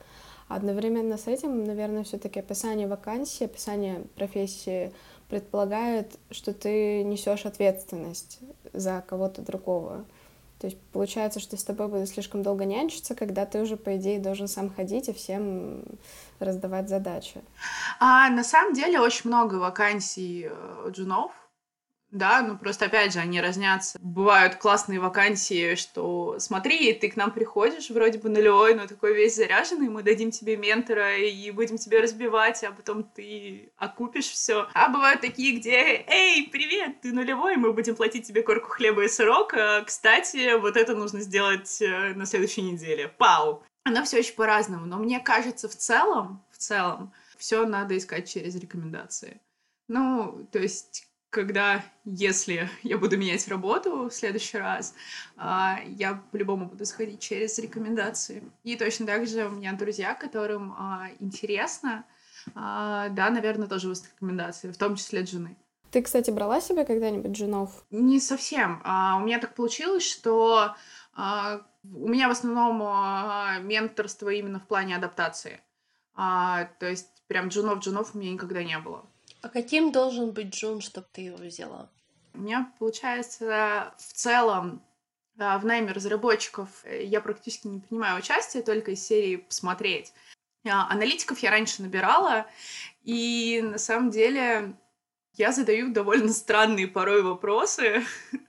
Одновременно 0.47 1.17
с 1.17 1.27
этим, 1.27 1.63
наверное, 1.63 2.03
все-таки 2.03 2.39
описание 2.39 2.87
вакансии, 2.87 3.45
описание 3.45 4.05
профессии 4.15 4.93
предполагает, 5.29 6.17
что 6.31 6.53
ты 6.53 7.03
несешь 7.03 7.45
ответственность 7.45 8.39
за 8.73 9.03
кого-то 9.07 9.41
другого. 9.41 10.05
То 10.59 10.67
есть 10.67 10.79
получается, 10.93 11.39
что 11.39 11.57
с 11.57 11.63
тобой 11.63 11.87
будут 11.87 12.09
слишком 12.09 12.41
долго 12.41 12.65
нянчиться, 12.65 13.13
когда 13.13 13.45
ты 13.45 13.61
уже, 13.61 13.75
по 13.75 13.97
идее, 13.97 14.19
должен 14.19 14.47
сам 14.47 14.73
ходить 14.73 15.09
и 15.09 15.13
всем 15.13 15.83
раздавать 16.39 16.89
задачи. 16.89 17.41
А 17.99 18.29
на 18.29 18.43
самом 18.43 18.73
деле 18.73 18.99
очень 18.99 19.29
много 19.29 19.55
вакансий 19.55 20.49
э, 20.49 20.89
джунов, 20.89 21.31
да, 22.11 22.41
ну 22.41 22.57
просто 22.57 22.85
опять 22.85 23.13
же 23.13 23.19
они 23.19 23.41
разнятся. 23.41 23.97
Бывают 24.01 24.55
классные 24.55 24.99
вакансии, 24.99 25.75
что 25.75 26.37
смотри, 26.39 26.93
ты 26.93 27.09
к 27.09 27.15
нам 27.15 27.31
приходишь 27.31 27.89
вроде 27.89 28.19
бы 28.19 28.29
нулевой, 28.29 28.75
но 28.75 28.87
такой 28.87 29.13
весь 29.13 29.35
заряженный, 29.35 29.89
мы 29.89 30.03
дадим 30.03 30.31
тебе 30.31 30.55
ментора 30.55 31.17
и 31.17 31.51
будем 31.51 31.77
тебя 31.77 32.01
разбивать, 32.01 32.63
а 32.63 32.71
потом 32.71 33.03
ты 33.03 33.71
окупишь 33.77 34.29
все. 34.29 34.67
А 34.73 34.89
бывают 34.89 35.21
такие, 35.21 35.57
где, 35.57 36.05
эй, 36.07 36.47
привет, 36.51 37.01
ты 37.01 37.11
нулевой, 37.11 37.57
мы 37.57 37.73
будем 37.73 37.95
платить 37.95 38.27
тебе 38.27 38.43
корку 38.43 38.69
хлеба 38.69 39.03
и 39.03 39.07
сырок, 39.07 39.53
а, 39.53 39.81
кстати, 39.83 40.57
вот 40.57 40.77
это 40.77 40.95
нужно 40.95 41.19
сделать 41.19 41.81
э, 41.81 42.13
на 42.13 42.25
следующей 42.25 42.61
неделе. 42.61 43.07
Пау! 43.07 43.63
Оно 43.83 44.03
все 44.03 44.19
очень 44.19 44.35
по-разному, 44.35 44.85
но 44.85 44.97
мне 44.97 45.19
кажется, 45.19 45.67
в 45.67 45.75
целом, 45.75 46.43
в 46.51 46.57
целом, 46.57 47.13
все 47.37 47.65
надо 47.65 47.97
искать 47.97 48.29
через 48.29 48.55
рекомендации. 48.55 49.41
Ну, 49.87 50.47
то 50.51 50.59
есть 50.59 51.07
когда, 51.35 51.83
если 52.05 52.69
я 52.83 52.97
буду 52.97 53.17
менять 53.17 53.45
работу 53.49 54.07
в 54.07 54.11
следующий 54.11 54.57
раз, 54.57 54.95
а, 55.35 55.79
я 55.85 56.23
по-любому 56.31 56.65
буду 56.67 56.85
сходить 56.85 57.19
через 57.19 57.59
рекомендации. 57.59 58.41
И 58.63 58.77
точно 58.77 59.05
так 59.05 59.27
же 59.27 59.45
у 59.45 59.49
меня 59.49 59.73
друзья, 59.73 60.15
которым 60.15 60.73
а, 60.77 61.09
интересно, 61.19 62.05
а, 62.55 63.09
да, 63.09 63.29
наверное, 63.29 63.67
тоже 63.67 63.89
выставят 63.89 64.15
рекомендации, 64.15 64.71
в 64.71 64.77
том 64.77 64.95
числе 64.95 65.19
от 65.19 65.29
жены. 65.29 65.57
Ты, 65.91 66.01
кстати, 66.01 66.31
брала 66.31 66.61
себе 66.61 66.85
когда-нибудь 66.85 67.31
джунов? 67.31 67.83
Не 67.91 68.21
совсем. 68.21 68.81
У 68.83 69.19
меня 69.25 69.39
так 69.39 69.55
получилось, 69.55 70.03
что 70.03 70.75
у 71.15 72.07
меня 72.09 72.27
в 72.27 72.31
основном 72.31 72.79
менторство 73.65 74.29
именно 74.29 74.59
в 74.59 74.67
плане 74.67 74.97
адаптации. 74.97 75.61
То 76.15 76.67
есть 76.81 77.23
прям 77.27 77.47
джунов-джунов 77.47 78.11
у 78.13 78.17
меня 78.17 78.33
никогда 78.33 78.61
не 78.61 78.77
было. 78.77 79.05
А 79.45 79.49
каким 79.49 79.91
должен 79.91 80.31
быть 80.31 80.55
Джун, 80.55 80.81
чтобы 80.81 81.05
ты 81.11 81.21
его 81.21 81.37
взяла? 81.37 81.87
У 82.33 82.39
меня 82.39 82.73
получается 82.79 83.93
в 83.95 84.13
целом 84.13 84.83
а, 85.37 85.59
в 85.59 85.65
найме 85.65 85.91
разработчиков 85.91 86.67
э, 86.83 87.03
я 87.03 87.21
практически 87.21 87.67
не 87.67 87.79
принимаю 87.79 88.17
участие, 88.17 88.63
только 88.63 88.89
из 88.93 89.05
серии 89.05 89.35
посмотреть. 89.35 90.13
А, 90.67 90.91
аналитиков 90.91 91.37
я 91.43 91.51
раньше 91.51 91.83
набирала, 91.83 92.47
и 93.03 93.61
на 93.63 93.77
самом 93.77 94.09
деле 94.09 94.73
я 95.33 95.51
задаю 95.51 95.93
довольно 95.93 96.33
странные 96.33 96.87
порой 96.87 97.21
вопросы. 97.21 98.03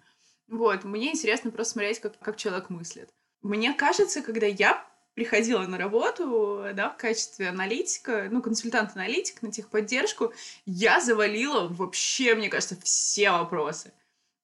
Вот, 0.48 0.84
мне 0.84 1.10
интересно 1.10 1.50
просто 1.50 1.72
смотреть, 1.72 1.98
как, 1.98 2.16
как 2.20 2.36
человек 2.36 2.70
мыслит. 2.70 3.10
Мне 3.42 3.74
кажется, 3.74 4.22
когда 4.22 4.46
я 4.46 4.88
приходила 5.16 5.62
на 5.62 5.78
работу, 5.78 6.62
да, 6.74 6.90
в 6.90 6.98
качестве 6.98 7.48
аналитика, 7.48 8.28
ну, 8.30 8.42
консультант-аналитик 8.42 9.40
на 9.40 9.50
техподдержку, 9.50 10.34
я 10.66 11.00
завалила 11.00 11.68
вообще, 11.68 12.34
мне 12.34 12.50
кажется, 12.50 12.76
все 12.82 13.30
вопросы. 13.30 13.94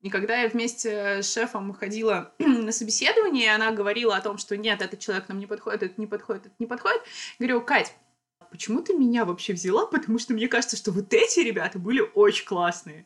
И 0.01 0.09
когда 0.09 0.41
я 0.41 0.49
вместе 0.49 1.23
с 1.23 1.31
шефом 1.31 1.75
ходила 1.75 2.33
на 2.39 2.73
собеседование, 2.73 3.45
и 3.45 3.49
она 3.49 3.71
говорила 3.71 4.17
о 4.17 4.23
том, 4.23 4.39
что 4.39 4.57
нет, 4.57 4.81
этот 4.81 4.99
человек 4.99 5.29
нам 5.29 5.39
не 5.39 5.47
подходит, 5.47 5.83
это 5.83 6.01
не 6.01 6.07
подходит, 6.07 6.47
это 6.47 6.55
не 6.59 6.67
подходит, 6.67 7.03
говорю, 7.39 7.61
Кать, 7.61 7.95
почему 8.51 8.81
ты 8.81 8.95
меня 8.95 9.27
вообще 9.27 9.53
взяла? 9.53 9.85
Потому 9.85 10.19
что 10.19 10.33
мне 10.33 10.49
кажется, 10.49 10.79
что 10.79 10.91
вот 10.91 11.13
эти 11.13 11.41
ребята 11.41 11.79
были 11.79 12.01
очень 12.15 12.47
классные. 12.47 13.05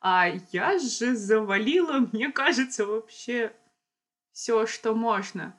А 0.00 0.28
я 0.52 0.78
же 0.78 1.16
завалила, 1.16 1.98
мне 2.12 2.30
кажется, 2.30 2.86
вообще 2.86 3.52
все, 4.30 4.66
что 4.66 4.94
можно. 4.94 5.58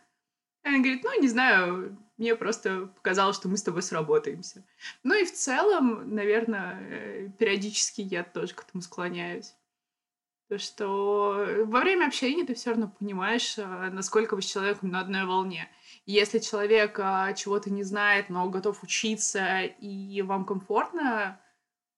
Она 0.64 0.80
говорит, 0.80 1.04
ну, 1.04 1.22
не 1.22 1.28
знаю, 1.28 1.98
мне 2.18 2.36
просто 2.36 2.88
показалось, 2.96 3.38
что 3.38 3.48
мы 3.48 3.58
с 3.58 3.64
тобой 3.64 3.82
сработаемся. 3.82 4.66
Ну 5.04 5.16
и 5.16 5.26
в 5.26 5.34
целом, 5.34 6.14
наверное, 6.14 6.78
э, 6.82 7.30
периодически 7.40 8.02
я 8.02 8.24
тоже 8.24 8.54
к 8.54 8.64
этому 8.64 8.82
склоняюсь. 8.82 9.56
То, 10.50 10.58
что 10.58 11.46
во 11.66 11.80
время 11.80 12.08
общения 12.08 12.44
ты 12.44 12.56
все 12.56 12.72
равно 12.72 12.92
понимаешь, 13.00 13.56
а, 13.60 13.90
насколько 13.92 14.36
вы 14.36 14.42
с 14.42 14.52
человеком 14.52 14.90
на 14.90 15.00
одной 15.00 15.26
волне. 15.26 15.70
Если 16.08 16.40
человек 16.40 17.00
а, 17.00 17.34
чего-то 17.34 17.70
не 17.70 17.84
знает, 17.84 18.30
но 18.30 18.50
готов 18.50 18.82
учиться, 18.82 19.62
и 19.62 20.22
вам 20.24 20.46
комфортно, 20.46 21.40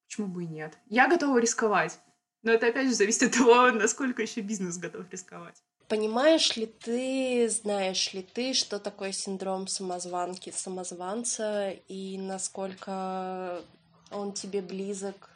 почему 0.06 0.28
бы 0.28 0.44
и 0.44 0.48
нет? 0.48 0.78
Я 0.88 1.08
готова 1.08 1.38
рисковать. 1.40 2.00
Но 2.44 2.52
это 2.52 2.68
опять 2.68 2.90
же 2.90 2.94
зависит 2.94 3.24
от 3.24 3.32
того, 3.38 3.72
насколько 3.72 4.22
еще 4.22 4.42
бизнес 4.42 4.78
готов 4.78 5.10
рисковать. 5.10 5.64
Понимаешь 5.92 6.56
ли 6.56 6.68
ты, 6.68 7.50
знаешь 7.50 8.14
ли 8.14 8.24
ты, 8.24 8.54
что 8.54 8.80
такое 8.80 9.12
синдром 9.12 9.68
самозванки, 9.68 10.50
самозванца, 10.50 11.72
и 11.90 12.18
насколько 12.18 13.62
он 14.10 14.32
тебе 14.32 14.62
близок 14.62 15.30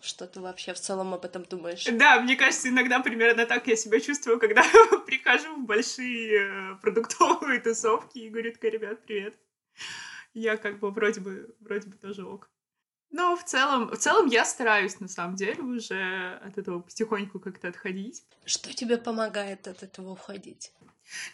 что 0.00 0.26
ты 0.26 0.40
вообще 0.40 0.72
в 0.72 0.80
целом 0.80 1.12
об 1.12 1.26
этом 1.26 1.44
думаешь? 1.44 1.84
Да, 1.84 2.18
мне 2.20 2.36
кажется, 2.36 2.70
иногда 2.70 3.00
примерно 3.00 3.44
так 3.44 3.66
я 3.66 3.76
себя 3.76 4.00
чувствую, 4.00 4.40
когда 4.40 4.62
прихожу 5.06 5.56
в 5.56 5.66
большие 5.66 6.72
э, 6.72 6.74
продуктовые 6.80 7.60
тусовки 7.64 8.18
и 8.18 8.30
говорю, 8.30 8.54
ребят, 8.62 9.04
привет. 9.04 9.36
Я 10.32 10.56
как 10.56 10.78
бы 10.78 10.90
вроде 10.90 11.20
бы, 11.20 11.54
вроде 11.60 11.88
бы 11.88 11.98
тоже 11.98 12.24
ок. 12.24 12.50
Но 13.12 13.36
в 13.36 13.44
целом, 13.44 13.90
в 13.90 13.98
целом 13.98 14.26
я 14.26 14.44
стараюсь, 14.44 14.98
на 14.98 15.06
самом 15.06 15.36
деле, 15.36 15.62
уже 15.62 16.40
от 16.42 16.56
этого 16.56 16.80
потихоньку 16.80 17.38
как-то 17.40 17.68
отходить. 17.68 18.24
Что 18.46 18.72
тебе 18.72 18.96
помогает 18.96 19.68
от 19.68 19.82
этого 19.82 20.12
уходить? 20.12 20.72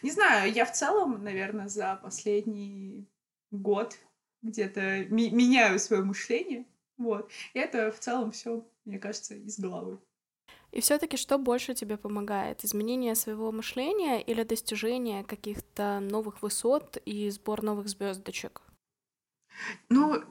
Не 0.01 0.11
знаю, 0.11 0.51
я 0.51 0.65
в 0.65 0.73
целом, 0.73 1.23
наверное, 1.23 1.69
за 1.69 1.97
последний 2.03 3.07
год 3.51 3.97
где-то 4.41 5.05
ми- 5.09 5.31
меняю 5.31 5.79
свое 5.79 6.03
мышление. 6.03 6.65
Вот. 6.97 7.31
И 7.53 7.59
это 7.59 7.91
в 7.91 7.99
целом 7.99 8.31
все, 8.31 8.67
мне 8.83 8.99
кажется, 8.99 9.35
из 9.35 9.57
головы. 9.57 9.99
И 10.71 10.81
все-таки 10.81 11.17
что 11.17 11.37
больше 11.37 11.73
тебе 11.73 11.97
помогает? 11.97 12.63
Изменение 12.63 13.15
своего 13.15 13.51
мышления 13.51 14.21
или 14.21 14.43
достижение 14.43 15.23
каких-то 15.23 15.99
новых 16.01 16.41
высот 16.41 16.97
и 17.05 17.29
сбор 17.29 17.63
новых 17.63 17.87
звездочек? 17.87 18.61
Ну, 19.89 20.23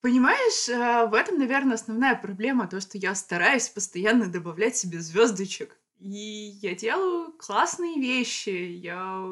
понимаешь, 0.00 0.68
э, 0.68 1.06
в 1.06 1.14
этом, 1.14 1.38
наверное, 1.38 1.74
основная 1.74 2.14
проблема, 2.14 2.66
то, 2.68 2.80
что 2.80 2.98
я 2.98 3.14
стараюсь 3.14 3.68
постоянно 3.68 4.26
добавлять 4.26 4.76
себе 4.76 5.00
звездочек. 5.00 5.78
И 5.98 6.58
я 6.62 6.74
делаю 6.74 7.32
классные 7.38 7.98
вещи, 7.98 8.50
я 8.50 9.24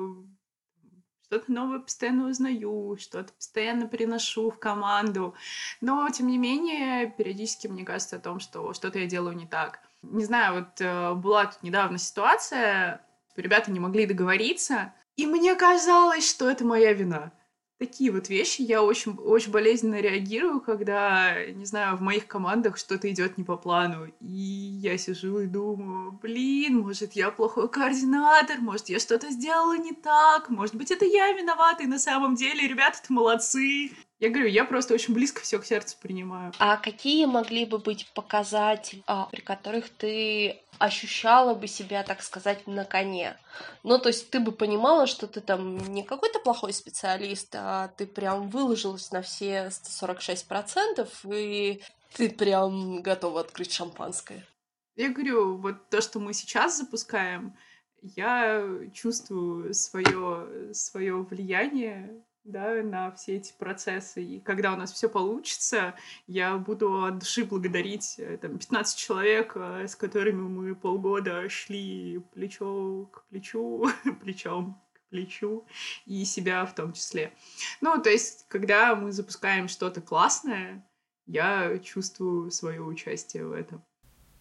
что-то 1.25 1.53
новое 1.53 1.81
постоянно 1.81 2.29
узнаю, 2.29 2.97
что-то 2.99 3.33
постоянно 3.33 3.87
приношу 3.87 4.51
в 4.51 4.59
команду. 4.59 5.35
Но, 5.81 6.09
тем 6.11 6.29
не 6.29 6.39
менее, 6.39 7.11
периодически 7.11 7.67
мне 7.67 7.85
кажется 7.85 8.17
о 8.17 8.21
том, 8.21 8.41
что 8.41 8.73
что-то 8.73 8.99
я 8.99 9.07
делаю 9.07 9.37
не 9.37 9.47
так. 9.47 9.81
Не 10.03 10.25
знаю, 10.25 10.61
вот 10.61 10.81
э, 10.81 11.15
была 11.15 11.47
тут 11.47 11.63
недавно 11.63 11.99
ситуация, 11.99 13.05
ребята 13.37 13.71
не 13.71 13.81
могли 13.81 14.07
договориться, 14.07 14.95
и 15.17 15.27
мне 15.27 15.55
казалось, 15.55 16.29
что 16.29 16.49
это 16.49 16.65
моя 16.65 16.93
вина 16.93 17.33
такие 17.79 18.11
вот 18.11 18.29
вещи. 18.29 18.63
Я 18.63 18.83
очень, 18.83 19.17
очень 19.17 19.51
болезненно 19.51 20.01
реагирую, 20.01 20.61
когда, 20.61 21.45
не 21.47 21.65
знаю, 21.65 21.97
в 21.97 22.01
моих 22.01 22.27
командах 22.27 22.77
что-то 22.77 23.11
идет 23.11 23.39
не 23.39 23.45
по 23.45 23.57
плану. 23.57 24.07
И 24.21 24.27
я 24.27 24.97
сижу 24.99 25.41
и 25.41 25.47
думаю, 25.47 26.13
блин, 26.13 26.81
может, 26.81 27.13
я 27.15 27.31
плохой 27.31 27.69
координатор, 27.69 28.59
может, 28.61 28.89
я 28.89 28.99
что-то 28.99 29.31
сделала 29.31 29.77
не 29.77 29.93
так, 29.93 30.49
может 30.49 30.75
быть, 30.75 30.91
это 30.91 31.05
я 31.05 31.33
виновата, 31.33 31.83
и 31.83 31.87
на 31.87 31.99
самом 31.99 32.35
деле 32.35 32.67
ребята-то 32.67 33.13
молодцы. 33.13 33.91
Я 34.21 34.31
говорю, 34.31 34.47
я 34.49 34.65
просто 34.65 34.95
очень 34.95 35.13
близко 35.13 35.43
все 35.43 35.59
к 35.59 35.67
сердцу 35.67 35.97
принимаю. 36.01 36.53
А 36.59 36.77
какие 36.77 37.27
могли 37.27 37.65
бы 37.65 37.79
быть 37.79 38.11
показатели, 38.15 39.03
а, 39.07 39.27
при 39.27 39.41
которых 39.41 39.91
ты 39.91 40.61
ощущала 40.79 41.55
бы 41.55 41.67
себя, 41.67 42.05
так 42.05 42.23
сказать, 42.23 42.67
на 42.67 42.85
коне? 42.85 43.37
Ну, 43.83 43.99
то 43.99 44.09
есть 44.09 44.31
ты 44.31 44.39
бы 44.39 44.53
понимала, 44.53 45.07
что 45.07 45.27
ты 45.27 45.41
там 45.41 45.79
не 45.93 46.05
какой-то 46.05 46.39
плохой 46.39 46.73
специалист, 46.73 47.55
а 47.55 47.89
ты 47.89 48.07
прям 48.07 48.49
выложилась 48.49 49.11
на 49.11 49.21
все 49.21 49.71
146%, 49.71 51.09
и 51.37 51.83
ты 52.15 52.31
прям 52.31 53.03
готова 53.03 53.41
открыть 53.41 53.73
шампанское. 53.73 54.47
Я 54.95 55.11
говорю, 55.11 55.57
вот 55.57 55.91
то, 55.91 56.01
что 56.01 56.21
мы 56.21 56.35
сейчас 56.35 56.79
запускаем, 56.79 57.57
я 58.01 58.65
чувствую 58.93 59.75
свое, 59.75 60.73
свое 60.73 61.17
влияние 61.17 62.23
да, 62.45 62.83
на 62.83 63.11
все 63.13 63.37
эти 63.37 63.53
процессы. 63.59 64.23
И 64.23 64.41
когда 64.41 64.73
у 64.75 64.77
нас 64.77 64.93
все 64.93 65.09
получится, 65.09 65.95
я 66.27 66.57
буду 66.57 67.05
от 67.05 67.19
души 67.19 67.45
благодарить 67.45 68.17
э, 68.19 68.37
там, 68.37 68.59
15 68.59 68.99
человек, 68.99 69.53
э, 69.57 69.89
с 69.89 69.97
которыми 69.97 70.43
мы 70.43 70.75
полгода 70.75 71.49
шли 71.49 72.19
плечо 72.35 73.07
к 73.07 73.25
плечу, 73.25 73.87
плечом 74.21 74.81
к 74.93 75.01
плечу, 75.09 75.67
и 76.05 76.25
себя 76.25 76.67
в 76.67 76.75
том 76.75 76.93
числе. 76.93 77.33
Ну, 77.81 78.01
то 78.01 78.11
есть, 78.11 78.47
когда 78.49 78.95
мы 78.95 79.13
запускаем 79.13 79.69
что-то 79.69 80.03
классное, 80.03 80.87
я 81.27 81.79
чувствую 81.79 82.51
свое 82.51 82.83
участие 82.83 83.47
в 83.47 83.53
этом. 83.53 83.83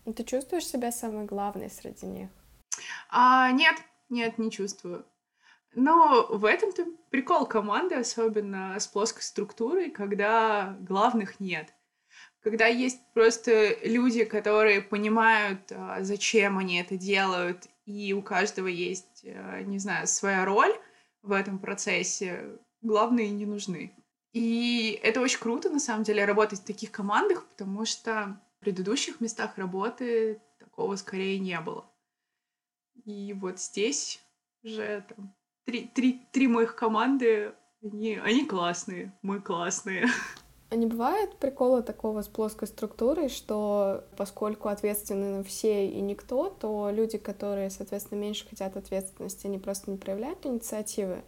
Ты 0.03 0.25
чувствуешь 0.25 0.67
себя 0.67 0.91
самой 0.91 1.25
главной 1.25 1.69
среди 1.69 2.05
них? 2.05 2.29
А, 3.09 3.49
нет, 3.51 3.77
нет, 4.09 4.37
не 4.37 4.51
чувствую. 4.51 5.05
Но 5.75 6.27
в 6.29 6.45
этом-то 6.45 6.85
прикол 7.09 7.45
команды, 7.45 7.95
особенно 7.95 8.79
с 8.79 8.87
плоской 8.87 9.23
структурой, 9.23 9.89
когда 9.89 10.77
главных 10.81 11.39
нет. 11.39 11.73
Когда 12.41 12.67
есть 12.67 12.99
просто 13.13 13.75
люди, 13.83 14.25
которые 14.25 14.81
понимают, 14.81 15.71
а, 15.71 16.03
зачем 16.03 16.57
они 16.57 16.79
это 16.79 16.97
делают, 16.97 17.67
и 17.85 18.13
у 18.13 18.21
каждого 18.21 18.67
есть, 18.67 19.23
а, 19.25 19.61
не 19.61 19.79
знаю, 19.79 20.07
своя 20.07 20.45
роль 20.45 20.73
в 21.21 21.31
этом 21.31 21.57
процессе, 21.57 22.59
главные 22.81 23.29
не 23.29 23.45
нужны. 23.45 23.95
И 24.33 24.99
это 25.03 25.21
очень 25.21 25.39
круто, 25.39 25.69
на 25.69 25.79
самом 25.79 26.03
деле, 26.03 26.25
работать 26.25 26.59
в 26.59 26.65
таких 26.65 26.91
командах, 26.91 27.47
потому 27.47 27.85
что 27.85 28.41
в 28.57 28.59
предыдущих 28.59 29.21
местах 29.21 29.57
работы 29.57 30.41
такого 30.59 30.95
скорее 30.97 31.39
не 31.39 31.59
было. 31.61 31.85
И 33.05 33.33
вот 33.33 33.59
здесь 33.59 34.19
уже 34.63 35.05
там 35.07 35.33
три, 35.65 35.89
три, 35.93 36.21
три 36.31 36.47
моих 36.47 36.75
команды, 36.75 37.53
они, 37.81 38.15
они 38.15 38.45
классные, 38.45 39.13
мы 39.21 39.41
классные. 39.41 40.07
А 40.69 40.75
не 40.75 40.87
бывает 40.87 41.35
прикола 41.35 41.83
такого 41.83 42.23
с 42.23 42.27
плоской 42.27 42.67
структурой, 42.67 43.29
что 43.29 44.05
поскольку 44.17 44.69
ответственны 44.69 45.43
все 45.43 45.87
и 45.87 46.01
никто, 46.01 46.49
то 46.49 46.89
люди, 46.91 47.19
которые, 47.19 47.69
соответственно, 47.69 48.19
меньше 48.19 48.47
хотят 48.49 48.75
ответственности, 48.75 49.45
они 49.45 49.59
просто 49.59 49.91
не 49.91 49.97
проявляют 49.97 50.45
инициативы, 50.47 51.21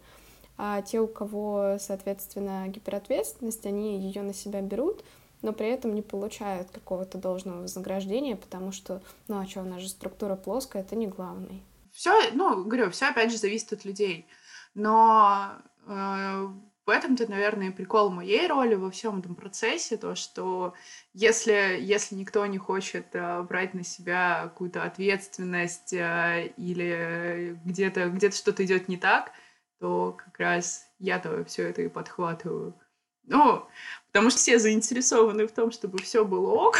а 0.58 0.82
те, 0.82 1.00
у 1.00 1.06
кого, 1.06 1.76
соответственно, 1.78 2.66
гиперответственность, 2.66 3.66
они 3.66 4.00
ее 4.00 4.22
на 4.22 4.34
себя 4.34 4.62
берут, 4.62 5.04
но 5.42 5.52
при 5.52 5.68
этом 5.68 5.94
не 5.94 6.02
получают 6.02 6.70
какого-то 6.70 7.18
должного 7.18 7.62
вознаграждения, 7.62 8.34
потому 8.34 8.72
что, 8.72 9.00
ну 9.28 9.38
а 9.38 9.46
что, 9.46 9.60
у 9.60 9.64
нас 9.64 9.80
же 9.80 9.88
структура 9.88 10.34
плоская, 10.34 10.82
это 10.82 10.96
не 10.96 11.06
главный. 11.06 11.62
Все, 11.96 12.30
ну, 12.32 12.62
говорю, 12.64 12.90
все 12.90 13.06
опять 13.06 13.32
же 13.32 13.38
зависит 13.38 13.72
от 13.72 13.86
людей. 13.86 14.26
Но 14.74 15.56
э, 15.86 16.48
В 16.84 16.90
этом-то, 16.90 17.26
наверное, 17.30 17.72
прикол 17.72 18.10
моей 18.10 18.46
роли 18.46 18.74
во 18.74 18.90
всем 18.90 19.20
этом 19.20 19.34
процессе, 19.34 19.96
то, 19.96 20.14
что 20.14 20.74
если, 21.14 21.78
если 21.80 22.14
никто 22.14 22.44
не 22.46 22.58
хочет 22.58 23.06
э, 23.14 23.42
брать 23.42 23.72
на 23.74 23.82
себя 23.82 24.42
какую-то 24.44 24.82
ответственность 24.84 25.94
э, 25.94 26.52
или 26.58 27.58
где-то 27.64 28.10
где 28.10 28.30
что-то 28.30 28.62
идет 28.64 28.88
не 28.88 28.98
так, 28.98 29.32
то 29.80 30.12
как 30.12 30.38
раз 30.38 30.86
я-то 30.98 31.44
все 31.46 31.62
это 31.70 31.82
и 31.82 31.88
подхватываю. 31.88 32.78
Ну, 33.24 33.66
потому 34.08 34.30
что 34.30 34.38
все 34.38 34.58
заинтересованы 34.58 35.46
в 35.46 35.52
том, 35.52 35.70
чтобы 35.72 35.98
все 35.98 36.24
было 36.26 36.50
ок, 36.50 36.76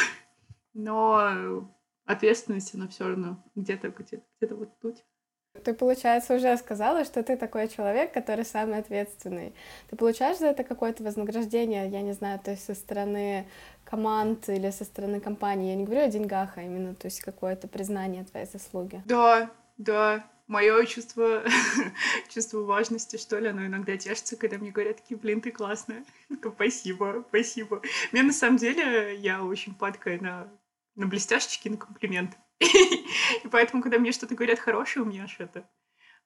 но 0.74 1.68
ответственность, 2.06 2.74
она 2.74 2.88
все 2.88 3.08
равно 3.08 3.44
где-то 3.54 3.88
где-то 3.88 4.24
где 4.40 4.54
вот 4.54 4.78
тут. 4.80 5.04
Ты, 5.64 5.74
получается, 5.74 6.34
уже 6.34 6.56
сказала, 6.56 7.04
что 7.04 7.22
ты 7.22 7.36
такой 7.36 7.68
человек, 7.68 8.12
который 8.12 8.44
самый 8.44 8.78
ответственный. 8.78 9.54
Ты 9.88 9.96
получаешь 9.96 10.38
за 10.38 10.48
это 10.48 10.64
какое-то 10.64 11.02
вознаграждение, 11.02 11.88
я 11.88 12.02
не 12.02 12.12
знаю, 12.12 12.38
то 12.40 12.50
есть 12.50 12.64
со 12.64 12.74
стороны 12.74 13.48
команд 13.84 14.48
или 14.48 14.70
со 14.70 14.84
стороны 14.84 15.20
компании? 15.20 15.70
Я 15.70 15.76
не 15.76 15.84
говорю 15.84 16.02
о 16.02 16.08
деньгах, 16.08 16.56
а 16.56 16.62
именно, 16.62 16.94
то 16.94 17.06
есть 17.06 17.20
какое-то 17.20 17.68
признание 17.68 18.24
твоей 18.24 18.46
заслуги. 18.46 19.02
Да, 19.06 19.50
да. 19.78 20.24
Мое 20.46 20.84
чувство, 20.84 21.42
чувство 22.28 22.60
важности, 22.60 23.16
что 23.16 23.38
ли, 23.38 23.48
оно 23.48 23.66
иногда 23.66 23.96
тешится, 23.96 24.36
когда 24.36 24.58
мне 24.58 24.70
говорят 24.70 24.98
такие, 24.98 25.18
блин, 25.18 25.40
ты 25.40 25.50
классная. 25.50 26.04
Спасибо, 26.54 27.24
спасибо. 27.28 27.82
Мне 28.12 28.22
на 28.22 28.32
самом 28.32 28.58
деле, 28.58 29.16
я 29.16 29.42
очень 29.42 29.74
падкая 29.74 30.20
на, 30.20 30.48
на 30.96 31.06
блестяшечки, 31.06 31.68
на 31.68 31.76
комплименты. 31.76 32.36
И 32.58 33.48
поэтому, 33.50 33.82
когда 33.82 33.98
мне 33.98 34.12
что-то 34.12 34.34
говорят 34.34 34.58
хорошее, 34.58 35.04
у 35.04 35.08
меня 35.08 35.24
аж 35.24 35.36
это 35.38 35.68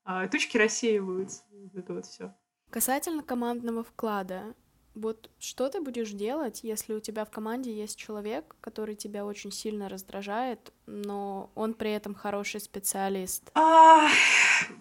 а, 0.04 0.26
тучки 0.28 0.56
рассеиваются. 0.56 1.42
Вот 1.52 1.74
это 1.74 1.94
вот 1.94 2.06
все. 2.06 2.34
Касательно 2.70 3.22
командного 3.22 3.82
вклада, 3.82 4.54
вот 4.94 5.30
что 5.38 5.68
ты 5.68 5.80
будешь 5.80 6.10
делать, 6.10 6.60
если 6.62 6.94
у 6.94 7.00
тебя 7.00 7.24
в 7.24 7.30
команде 7.30 7.72
есть 7.72 7.96
человек, 7.96 8.56
который 8.60 8.96
тебя 8.96 9.24
очень 9.24 9.52
сильно 9.52 9.88
раздражает, 9.88 10.72
но 10.86 11.50
он 11.54 11.74
при 11.74 11.92
этом 11.92 12.14
хороший 12.14 12.60
специалист? 12.60 13.50
А, 13.54 14.08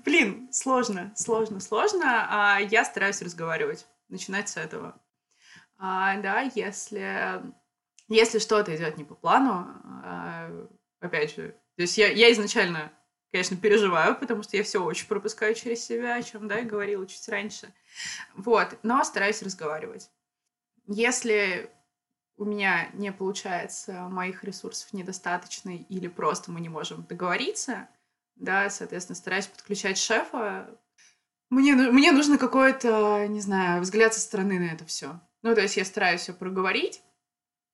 блин, 0.04 0.50
сложно, 0.52 1.14
сложно, 1.16 1.60
сложно. 1.60 2.28
А 2.30 2.60
я 2.60 2.86
стараюсь 2.86 3.22
разговаривать, 3.22 3.86
начинать 4.08 4.50
с 4.50 4.58
этого. 4.58 5.00
А, 5.78 6.18
да, 6.18 6.42
если 6.56 7.42
если 8.10 8.40
что-то 8.40 8.76
идет 8.76 8.98
не 8.98 9.04
по 9.04 9.16
плану, 9.16 9.68
а, 10.04 10.52
опять 11.00 11.36
же, 11.36 11.56
то 11.76 11.84
есть 11.84 11.98
я, 11.98 12.10
я 12.12 12.32
изначально, 12.34 12.92
конечно, 13.32 13.56
переживаю, 13.56 14.16
потому 14.16 14.44
что 14.44 14.58
я 14.58 14.64
все 14.64 14.84
очень 14.84 15.08
пропускаю 15.08 15.56
через 15.56 15.84
себя, 15.84 16.16
о 16.16 16.24
чем, 16.24 16.48
да, 16.48 16.60
и 16.60 16.66
говорила 16.66 17.08
чуть 17.08 17.28
раньше. 17.30 17.74
Вот, 18.36 18.78
но 18.84 19.04
стараюсь 19.04 19.42
разговаривать. 19.42 20.10
Если 20.88 21.70
у 22.36 22.46
меня 22.46 22.90
не 22.94 23.12
получается, 23.12 24.08
моих 24.10 24.44
ресурсов 24.44 24.92
недостаточно, 24.94 25.70
или 25.70 26.08
просто 26.08 26.52
мы 26.52 26.62
не 26.62 26.70
можем 26.70 27.04
договориться, 27.04 27.90
да, 28.36 28.70
соответственно, 28.70 29.18
стараюсь 29.18 29.48
подключать 29.48 29.98
шефа. 29.98 30.70
Мне, 31.50 31.76
мне 31.76 32.12
нужно 32.12 32.38
какой-то, 32.38 33.28
не 33.28 33.42
знаю, 33.42 33.82
взгляд 33.82 34.14
со 34.14 34.22
стороны 34.22 34.58
на 34.58 34.72
это 34.74 34.86
все. 34.86 35.20
Ну, 35.42 35.54
то 35.54 35.62
есть 35.62 35.78
я 35.78 35.86
стараюсь 35.86 36.22
все 36.22 36.34
проговорить, 36.34 37.02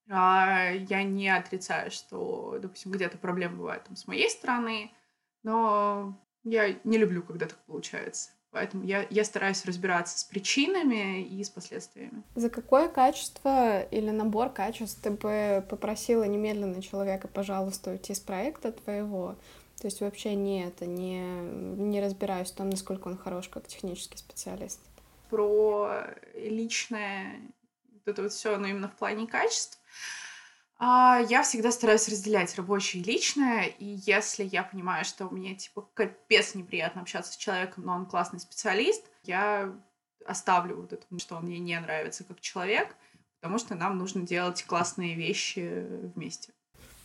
я 0.08 1.04
не 1.04 1.30
отрицаю, 1.30 1.92
что, 1.92 2.58
допустим, 2.62 2.92
где-то 2.92 3.18
проблемы 3.18 3.58
бывают 3.58 3.84
там, 3.86 3.96
с 3.96 4.08
моей 4.08 4.30
стороны, 4.30 4.92
но 5.44 6.20
я 6.44 6.76
не 6.84 6.98
люблю, 6.98 7.24
когда 7.24 7.48
так 7.48 7.58
получается. 7.66 8.32
Поэтому 8.52 8.86
я, 8.86 9.06
я 9.10 9.26
стараюсь 9.26 9.66
разбираться 9.66 10.18
с 10.18 10.24
причинами 10.24 11.24
и 11.24 11.44
с 11.44 11.50
последствиями. 11.50 12.24
За 12.36 12.50
какое 12.50 12.88
качество 12.88 13.82
или 13.82 14.12
набор 14.12 14.50
качеств 14.50 15.02
ты 15.02 15.12
бы 15.12 15.66
попросила 15.70 16.24
немедленно 16.24 16.82
человека, 16.82 17.28
пожалуйста, 17.28 17.92
уйти 17.92 18.14
с 18.14 18.22
проекта 18.22 18.72
твоего? 18.72 19.36
То 19.82 19.88
есть 19.88 20.00
вообще 20.00 20.36
не 20.36 20.64
это, 20.64 20.86
не, 20.86 21.20
не 21.20 22.00
разбираюсь 22.00 22.50
в 22.50 22.56
том, 22.56 22.70
насколько 22.70 23.10
он 23.10 23.18
хорош 23.18 23.50
как 23.50 23.68
технический 23.68 24.18
специалист. 24.18 24.80
Про 25.30 26.06
личное 26.34 27.42
вот 27.92 28.08
это 28.08 28.22
вот 28.22 28.32
все, 28.32 28.56
но 28.56 28.68
именно 28.68 28.88
в 28.88 28.96
плане 28.96 29.28
качеств. 29.28 29.82
А, 30.78 31.20
я 31.30 31.44
всегда 31.44 31.72
стараюсь 31.72 32.10
разделять 32.10 32.56
рабочее 32.56 33.02
и 33.02 33.06
личное, 33.06 33.64
и 33.66 33.86
если 34.06 34.44
я 34.44 34.64
понимаю, 34.64 35.06
что 35.06 35.30
мне, 35.30 35.56
типа, 35.56 35.88
капец 35.94 36.54
неприятно 36.54 37.02
общаться 37.02 37.34
с 37.34 37.38
человеком, 37.38 37.86
но 37.86 37.94
он 37.94 38.06
классный 38.06 38.40
специалист, 38.40 39.06
я 39.24 39.74
оставлю 40.26 40.82
вот 40.82 40.92
это, 40.92 41.06
что 41.20 41.38
он 41.38 41.46
мне 41.46 41.60
не 41.60 41.80
нравится 41.80 42.24
как 42.26 42.42
человек, 42.42 42.96
потому 43.40 43.58
что 43.58 43.76
нам 43.76 43.98
нужно 43.98 44.24
делать 44.24 44.64
классные 44.66 45.16
вещи 45.16 45.86
вместе. 46.16 46.52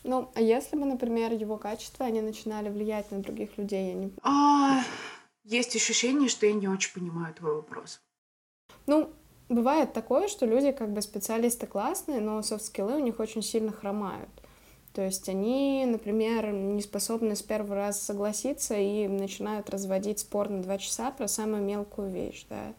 Ну, 0.03 0.33
а 0.35 0.40
если 0.40 0.76
бы, 0.76 0.87
например, 0.87 1.33
его 1.33 1.59
качества, 1.59 2.07
они 2.07 2.22
начинали 2.22 2.70
влиять 2.70 3.11
на 3.11 3.18
других 3.18 3.59
людей, 3.59 3.92
они... 3.92 4.12
А, 4.22 4.83
есть 5.44 5.76
ощущение, 5.76 6.29
что 6.29 6.46
я 6.46 6.55
не 6.55 6.68
очень 6.68 6.92
понимаю 6.94 7.35
твой 7.35 7.57
вопрос. 7.57 8.00
Ну, 8.87 9.12
Бывает 9.50 9.92
такое, 9.92 10.28
что 10.28 10.46
люди 10.46 10.70
как 10.70 10.92
бы 10.92 11.02
специалисты 11.02 11.66
классные, 11.66 12.20
но 12.20 12.40
софт-скиллы 12.40 12.94
у 12.94 13.04
них 13.04 13.18
очень 13.18 13.42
сильно 13.42 13.72
хромают. 13.72 14.30
То 14.94 15.02
есть 15.02 15.28
они, 15.28 15.84
например, 15.86 16.52
не 16.52 16.80
способны 16.80 17.34
с 17.34 17.42
первого 17.42 17.74
раза 17.74 17.98
согласиться 17.98 18.76
и 18.76 19.08
начинают 19.08 19.68
разводить 19.68 20.20
спор 20.20 20.50
на 20.50 20.62
два 20.62 20.78
часа 20.78 21.10
про 21.10 21.26
самую 21.26 21.64
мелкую 21.64 22.10
вещь, 22.10 22.46
да. 22.48 22.74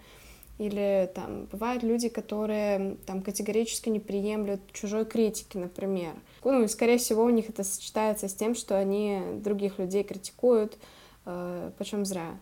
Или 0.60 1.12
там 1.14 1.46
бывают 1.52 1.84
люди, 1.84 2.08
которые 2.08 2.96
там 3.06 3.22
категорически 3.22 3.90
не 3.90 4.00
приемлют 4.00 4.62
чужой 4.72 5.04
критики, 5.04 5.58
например. 5.58 6.14
Ну, 6.46 6.64
и, 6.64 6.68
скорее 6.70 7.00
всего, 7.00 7.26
у 7.26 7.30
них 7.30 7.50
это 7.50 7.66
сочетается 7.66 8.30
с 8.30 8.34
тем, 8.34 8.56
что 8.56 8.78
они 8.78 9.22
других 9.44 9.78
людей 9.78 10.04
критикуют, 10.04 10.78
э, 11.26 11.72
почем 11.78 12.06
зря. 12.06 12.38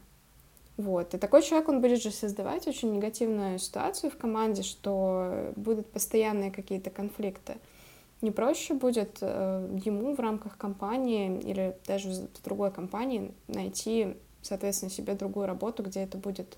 Вот. 0.79 1.13
И 1.13 1.17
такой 1.17 1.41
человек, 1.43 1.67
он 1.67 1.81
будет 1.81 2.01
же 2.01 2.09
создавать 2.09 2.65
очень 2.65 2.93
негативную 2.93 3.59
ситуацию 3.59 4.09
в 4.09 4.17
команде, 4.17 4.63
что 4.63 5.51
будут 5.57 5.91
постоянные 5.91 6.51
какие-то 6.51 6.89
конфликты. 6.89 7.57
Не 8.21 8.31
проще 8.31 8.73
будет 8.73 9.17
э, 9.19 9.77
ему 9.83 10.15
в 10.15 10.19
рамках 10.21 10.57
компании 10.57 11.37
или 11.41 11.77
даже 11.85 12.09
в 12.09 12.41
другой 12.45 12.71
компании 12.71 13.33
найти, 13.49 14.15
соответственно, 14.41 14.89
себе 14.89 15.15
другую 15.15 15.47
работу, 15.47 15.83
где 15.83 15.99
это 15.99 16.17
будет 16.17 16.57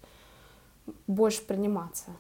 больше 1.08 1.42
приниматься. 1.42 2.12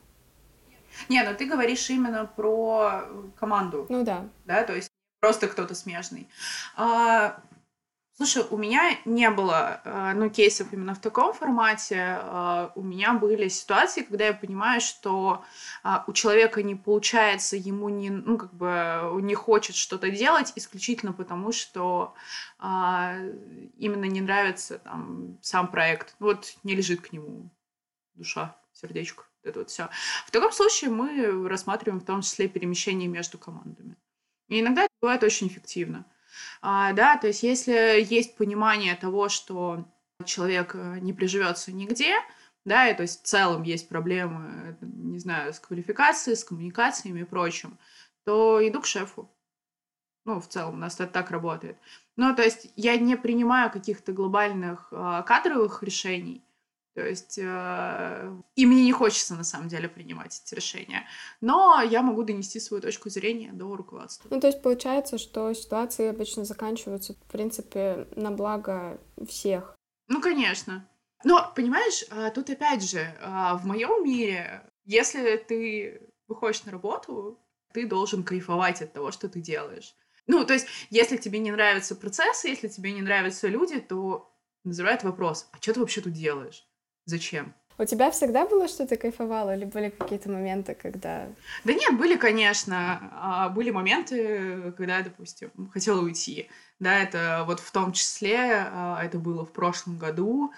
Не, 1.07 1.21
но 1.21 1.35
ты 1.35 1.45
говоришь 1.45 1.87
именно 1.91 2.25
про 2.25 3.03
команду. 3.35 3.85
Ну 3.89 4.03
да. 4.03 4.27
Да, 4.45 4.63
то 4.63 4.73
есть 4.73 4.91
просто 5.19 5.47
кто-то 5.47 5.75
смежный. 5.75 6.27
А, 6.75 7.39
Слушай, 8.21 8.45
у 8.51 8.57
меня 8.57 8.99
не 9.05 9.31
было, 9.31 9.81
э, 9.83 10.13
ну, 10.13 10.29
кейсов 10.29 10.71
именно 10.73 10.93
в 10.93 10.99
таком 10.99 11.33
формате. 11.33 12.19
Э, 12.21 12.69
у 12.75 12.83
меня 12.83 13.15
были 13.15 13.47
ситуации, 13.47 14.03
когда 14.03 14.27
я 14.27 14.33
понимаю, 14.35 14.79
что 14.79 15.43
э, 15.83 15.89
у 16.05 16.13
человека 16.13 16.61
не 16.61 16.75
получается, 16.75 17.57
ему 17.57 17.89
не, 17.89 18.11
ну, 18.11 18.37
как 18.37 18.53
бы 18.53 19.19
не 19.23 19.33
хочет 19.33 19.75
что-то 19.75 20.11
делать 20.11 20.53
исключительно 20.55 21.13
потому, 21.13 21.51
что 21.51 22.13
именно 22.59 24.05
не 24.05 24.21
нравится 24.21 24.77
там 24.77 25.39
сам 25.41 25.67
проект. 25.71 26.15
Вот 26.19 26.53
не 26.61 26.75
лежит 26.75 27.01
к 27.01 27.11
нему 27.13 27.49
душа, 28.13 28.55
сердечко, 28.71 29.23
это 29.41 29.59
вот 29.59 29.71
все. 29.71 29.89
В 30.27 30.31
таком 30.31 30.51
случае 30.51 30.91
мы 30.91 31.49
рассматриваем 31.49 31.99
в 31.99 32.05
том 32.05 32.21
числе 32.21 32.47
перемещение 32.47 33.09
между 33.09 33.39
командами. 33.39 33.97
И 34.47 34.59
иногда 34.59 34.83
это 34.83 34.93
бывает 35.01 35.23
очень 35.23 35.47
эффективно. 35.47 36.05
А, 36.61 36.93
да, 36.93 37.17
то 37.17 37.27
есть 37.27 37.43
если 37.43 38.01
есть 38.01 38.35
понимание 38.37 38.95
того, 38.95 39.29
что 39.29 39.85
человек 40.25 40.75
э, 40.75 40.99
не 40.99 41.13
приживется 41.13 41.71
нигде, 41.71 42.13
да, 42.65 42.87
и 42.87 42.95
то 42.95 43.03
есть 43.03 43.23
в 43.23 43.25
целом 43.25 43.63
есть 43.63 43.89
проблемы, 43.89 44.77
не 44.81 45.19
знаю, 45.19 45.53
с 45.53 45.59
квалификацией, 45.59 46.37
с 46.37 46.43
коммуникациями 46.43 47.21
и 47.21 47.25
прочим, 47.25 47.77
то 48.23 48.59
иду 48.65 48.81
к 48.81 48.85
шефу. 48.85 49.29
Ну, 50.25 50.39
в 50.39 50.47
целом 50.47 50.75
у 50.75 50.77
нас 50.77 50.95
это 50.95 51.07
так 51.07 51.31
работает. 51.31 51.77
Ну, 52.15 52.35
то 52.35 52.43
есть 52.43 52.71
я 52.75 52.97
не 52.97 53.17
принимаю 53.17 53.71
каких-то 53.71 54.11
глобальных 54.13 54.89
э, 54.91 55.23
кадровых 55.25 55.81
решений, 55.81 56.43
то 56.93 57.07
есть 57.07 57.37
э, 57.37 58.41
и 58.55 58.65
мне 58.65 58.83
не 58.83 58.91
хочется 58.91 59.35
на 59.35 59.43
самом 59.43 59.69
деле 59.69 59.87
принимать 59.87 60.41
эти 60.43 60.53
решения. 60.55 61.07
Но 61.39 61.81
я 61.81 62.01
могу 62.01 62.23
донести 62.23 62.59
свою 62.59 62.81
точку 62.81 63.09
зрения 63.09 63.53
до 63.53 63.75
руководства. 63.75 64.27
Ну, 64.29 64.41
то 64.41 64.47
есть 64.47 64.61
получается, 64.61 65.17
что 65.17 65.53
ситуации 65.53 66.07
обычно 66.07 66.43
заканчиваются, 66.43 67.13
в 67.13 67.31
принципе, 67.31 68.07
на 68.15 68.31
благо 68.31 68.99
всех. 69.27 69.77
Ну, 70.07 70.21
конечно. 70.21 70.87
Но, 71.23 71.51
понимаешь, 71.55 72.03
а, 72.09 72.29
тут 72.31 72.49
опять 72.49 72.83
же, 72.83 73.15
а, 73.21 73.55
в 73.55 73.65
моем 73.65 74.03
мире, 74.03 74.69
если 74.83 75.37
ты 75.37 76.09
выходишь 76.27 76.65
на 76.65 76.73
работу, 76.73 77.39
ты 77.73 77.87
должен 77.87 78.23
кайфовать 78.23 78.81
от 78.81 78.91
того, 78.91 79.11
что 79.11 79.29
ты 79.29 79.39
делаешь. 79.39 79.95
Ну, 80.27 80.43
то 80.45 80.53
есть, 80.53 80.67
если 80.89 81.17
тебе 81.17 81.39
не 81.39 81.51
нравятся 81.51 81.95
процессы, 81.95 82.49
если 82.49 82.67
тебе 82.67 82.91
не 82.91 83.01
нравятся 83.01 83.47
люди, 83.47 83.79
то 83.79 84.35
называют 84.63 85.03
вопрос, 85.03 85.47
а 85.51 85.57
что 85.57 85.73
ты 85.73 85.79
вообще 85.79 86.01
тут 86.01 86.13
делаешь? 86.13 86.67
Зачем? 87.05 87.53
У 87.77 87.85
тебя 87.85 88.11
всегда 88.11 88.45
было 88.45 88.67
что-то 88.67 88.95
кайфовало, 88.95 89.55
или 89.55 89.65
были 89.65 89.89
какие-то 89.89 90.29
моменты, 90.29 90.75
когда... 90.75 91.27
Да 91.63 91.73
нет, 91.73 91.97
были, 91.97 92.15
конечно. 92.15 93.09
А, 93.13 93.49
были 93.49 93.71
моменты, 93.71 94.71
когда 94.77 94.97
я, 94.97 95.03
допустим, 95.03 95.49
хотела 95.73 96.01
уйти. 96.01 96.49
Да, 96.79 96.99
это 96.99 97.43
вот 97.47 97.59
в 97.59 97.71
том 97.71 97.91
числе, 97.93 98.67
а, 98.71 99.03
это 99.03 99.17
было 99.17 99.45
в 99.45 99.51
прошлом 99.51 99.97
году, 99.97 100.53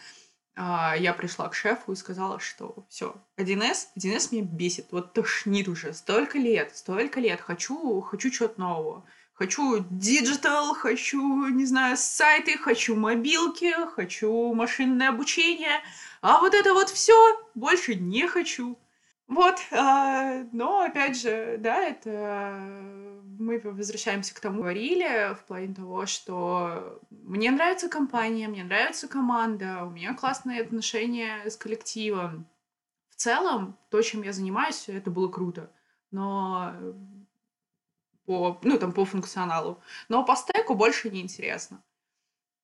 а, 0.56 0.96
я 0.98 1.14
пришла 1.14 1.50
к 1.50 1.56
шефу 1.56 1.94
и 1.94 1.96
сказала, 1.96 2.40
что 2.40 2.86
все, 2.90 3.16
1С, 3.38 3.88
1С 3.98 4.30
меня 4.32 4.44
бесит, 4.44 4.88
вот 4.92 5.14
тошнит 5.14 5.68
уже, 5.68 5.94
столько 5.94 6.38
лет, 6.38 6.76
столько 6.76 7.20
лет, 7.20 7.42
хочу, 7.42 8.02
хочу 8.02 8.30
чего-то 8.30 8.60
нового. 8.60 9.06
Хочу 9.34 9.86
digital, 9.90 10.76
хочу, 10.76 11.48
не 11.48 11.66
знаю, 11.66 11.98
сайты, 11.98 12.58
хочу 12.58 12.96
мобилки, 12.96 13.74
хочу 13.96 14.54
машинное 14.54 15.10
обучение. 15.10 15.82
А 16.22 16.40
вот 16.40 16.54
это 16.54 16.74
вот 16.74 16.90
все 16.90 17.16
больше 17.56 17.96
не 17.96 18.28
хочу. 18.28 18.78
Вот, 19.28 19.56
а, 19.72 20.44
но 20.52 20.82
опять 20.82 21.20
же, 21.20 21.58
да, 21.60 21.82
это 21.82 22.62
мы 23.40 23.60
возвращаемся 23.60 24.36
к 24.36 24.40
тому, 24.40 24.62
говорили 24.62 25.34
в 25.34 25.44
плане 25.46 25.74
того, 25.74 26.06
что 26.06 27.02
мне 27.10 27.50
нравится 27.50 27.90
компания, 27.90 28.48
мне 28.48 28.64
нравится 28.64 29.08
команда, 29.08 29.86
у 29.86 29.90
меня 29.90 30.14
классные 30.14 30.62
отношения 30.62 31.50
с 31.50 31.56
коллективом. 31.56 32.48
В 33.10 33.16
целом, 33.16 33.78
то, 33.90 34.02
чем 34.02 34.22
я 34.22 34.34
занимаюсь, 34.34 34.88
это 34.88 35.10
было 35.10 35.30
круто. 35.30 35.72
Но 36.12 36.74
по, 38.26 38.60
ну, 38.64 38.78
там, 38.78 38.92
по 38.92 39.06
функционалу. 39.06 39.82
Но 40.10 40.24
по 40.24 40.36
стеку 40.36 40.76
больше 40.76 41.10
не 41.10 41.22
интересно. 41.22 41.84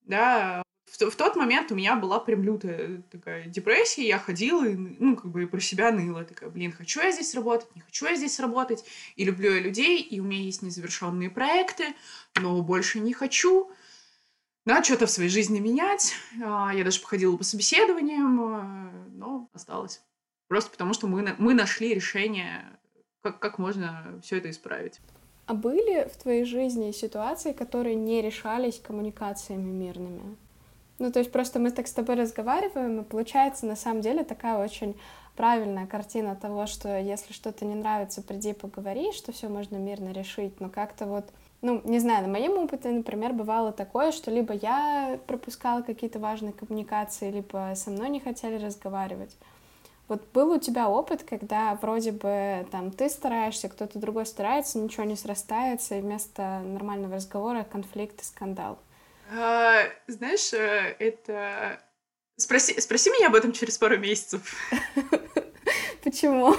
Да, 0.01 0.63
в, 0.85 1.11
в 1.11 1.15
тот 1.15 1.35
момент 1.35 1.71
у 1.71 1.75
меня 1.75 1.95
была 1.95 2.19
прям 2.19 2.43
лютая 2.43 3.03
такая 3.11 3.45
депрессия, 3.45 4.07
я 4.07 4.17
ходила 4.17 4.65
и, 4.65 4.75
ну, 4.75 5.15
как 5.15 5.31
бы 5.31 5.45
про 5.47 5.59
себя 5.59 5.91
ныла, 5.91 6.23
такая, 6.23 6.49
блин, 6.49 6.71
хочу 6.71 7.01
я 7.01 7.11
здесь 7.11 7.35
работать, 7.35 7.73
не 7.75 7.81
хочу 7.81 8.07
я 8.07 8.15
здесь 8.15 8.39
работать, 8.39 8.83
и 9.15 9.23
люблю 9.23 9.53
я 9.53 9.59
людей, 9.59 10.01
и 10.01 10.19
у 10.19 10.23
меня 10.23 10.41
есть 10.41 10.61
незавершенные 10.61 11.29
проекты, 11.29 11.95
но 12.35 12.61
больше 12.61 12.99
не 12.99 13.13
хочу. 13.13 13.71
Надо 14.65 14.83
что-то 14.83 15.05
в 15.05 15.11
своей 15.11 15.29
жизни 15.29 15.59
менять. 15.59 16.13
А, 16.43 16.71
я 16.73 16.83
даже 16.83 17.01
походила 17.01 17.35
по 17.37 17.43
собеседованиям, 17.43 18.41
а, 18.41 18.91
но 19.11 19.49
осталось. 19.53 20.01
Просто 20.47 20.71
потому, 20.71 20.93
что 20.93 21.07
мы, 21.07 21.35
мы 21.37 21.53
нашли 21.53 21.93
решение, 21.93 22.65
как, 23.21 23.39
как 23.39 23.57
можно 23.57 24.19
все 24.23 24.37
это 24.37 24.49
исправить. 24.49 24.99
А 25.49 25.55
были 25.55 26.07
в 26.07 26.15
твоей 26.15 26.43
жизни 26.43 26.91
ситуации, 26.91 27.53
которые 27.53 27.95
не 27.95 28.21
решались 28.21 28.79
коммуникациями 28.79 29.71
мирными? 29.71 30.37
Ну, 30.99 31.11
то 31.11 31.17
есть 31.17 31.31
просто 31.31 31.57
мы 31.57 31.71
так 31.71 31.87
с 31.87 31.91
тобой 31.91 32.17
разговариваем, 32.17 32.99
и 32.99 33.03
получается 33.03 33.65
на 33.65 33.75
самом 33.75 34.01
деле 34.01 34.23
такая 34.23 34.63
очень 34.63 34.95
правильная 35.35 35.87
картина 35.87 36.35
того, 36.35 36.67
что 36.67 36.99
если 36.99 37.33
что-то 37.33 37.65
не 37.65 37.73
нравится, 37.73 38.21
приди 38.21 38.53
поговори, 38.53 39.11
что 39.11 39.31
все 39.31 39.47
можно 39.47 39.77
мирно 39.77 40.11
решить, 40.11 40.61
но 40.61 40.69
как-то 40.69 41.07
вот 41.07 41.25
ну, 41.63 41.81
не 41.83 41.97
знаю, 41.97 42.27
на 42.27 42.31
моем 42.31 42.59
опыте, 42.59 42.91
например, 42.91 43.33
бывало 43.33 43.71
такое, 43.71 44.11
что 44.11 44.29
либо 44.29 44.53
я 44.53 45.19
пропускала 45.25 45.81
какие-то 45.81 46.19
важные 46.19 46.53
коммуникации, 46.53 47.31
либо 47.31 47.73
со 47.75 47.89
мной 47.89 48.09
не 48.09 48.19
хотели 48.19 48.63
разговаривать. 48.63 49.35
Вот 50.09 50.27
был 50.33 50.51
у 50.51 50.59
тебя 50.59 50.89
опыт, 50.89 51.23
когда 51.23 51.75
вроде 51.75 52.11
бы 52.11 52.67
там 52.71 52.89
ты 52.91 53.09
стараешься, 53.09 53.69
кто-то 53.69 53.99
другой 53.99 54.25
старается, 54.25 54.79
ничего 54.79 55.03
не 55.03 55.15
срастается, 55.15 55.95
и 55.95 56.01
вместо 56.01 56.61
нормального 56.65 57.15
разговора 57.15 57.63
конфликт 57.63 58.19
и 58.19 58.25
скандал? 58.25 58.79
А, 59.31 59.83
знаешь, 60.07 60.51
э, 60.51 60.95
это... 60.97 61.79
Спроси, 62.37 62.79
спроси 62.81 63.11
меня 63.11 63.27
об 63.27 63.35
этом 63.35 63.51
через 63.51 63.77
пару 63.77 63.97
месяцев. 63.97 64.55
Почему? 66.03 66.55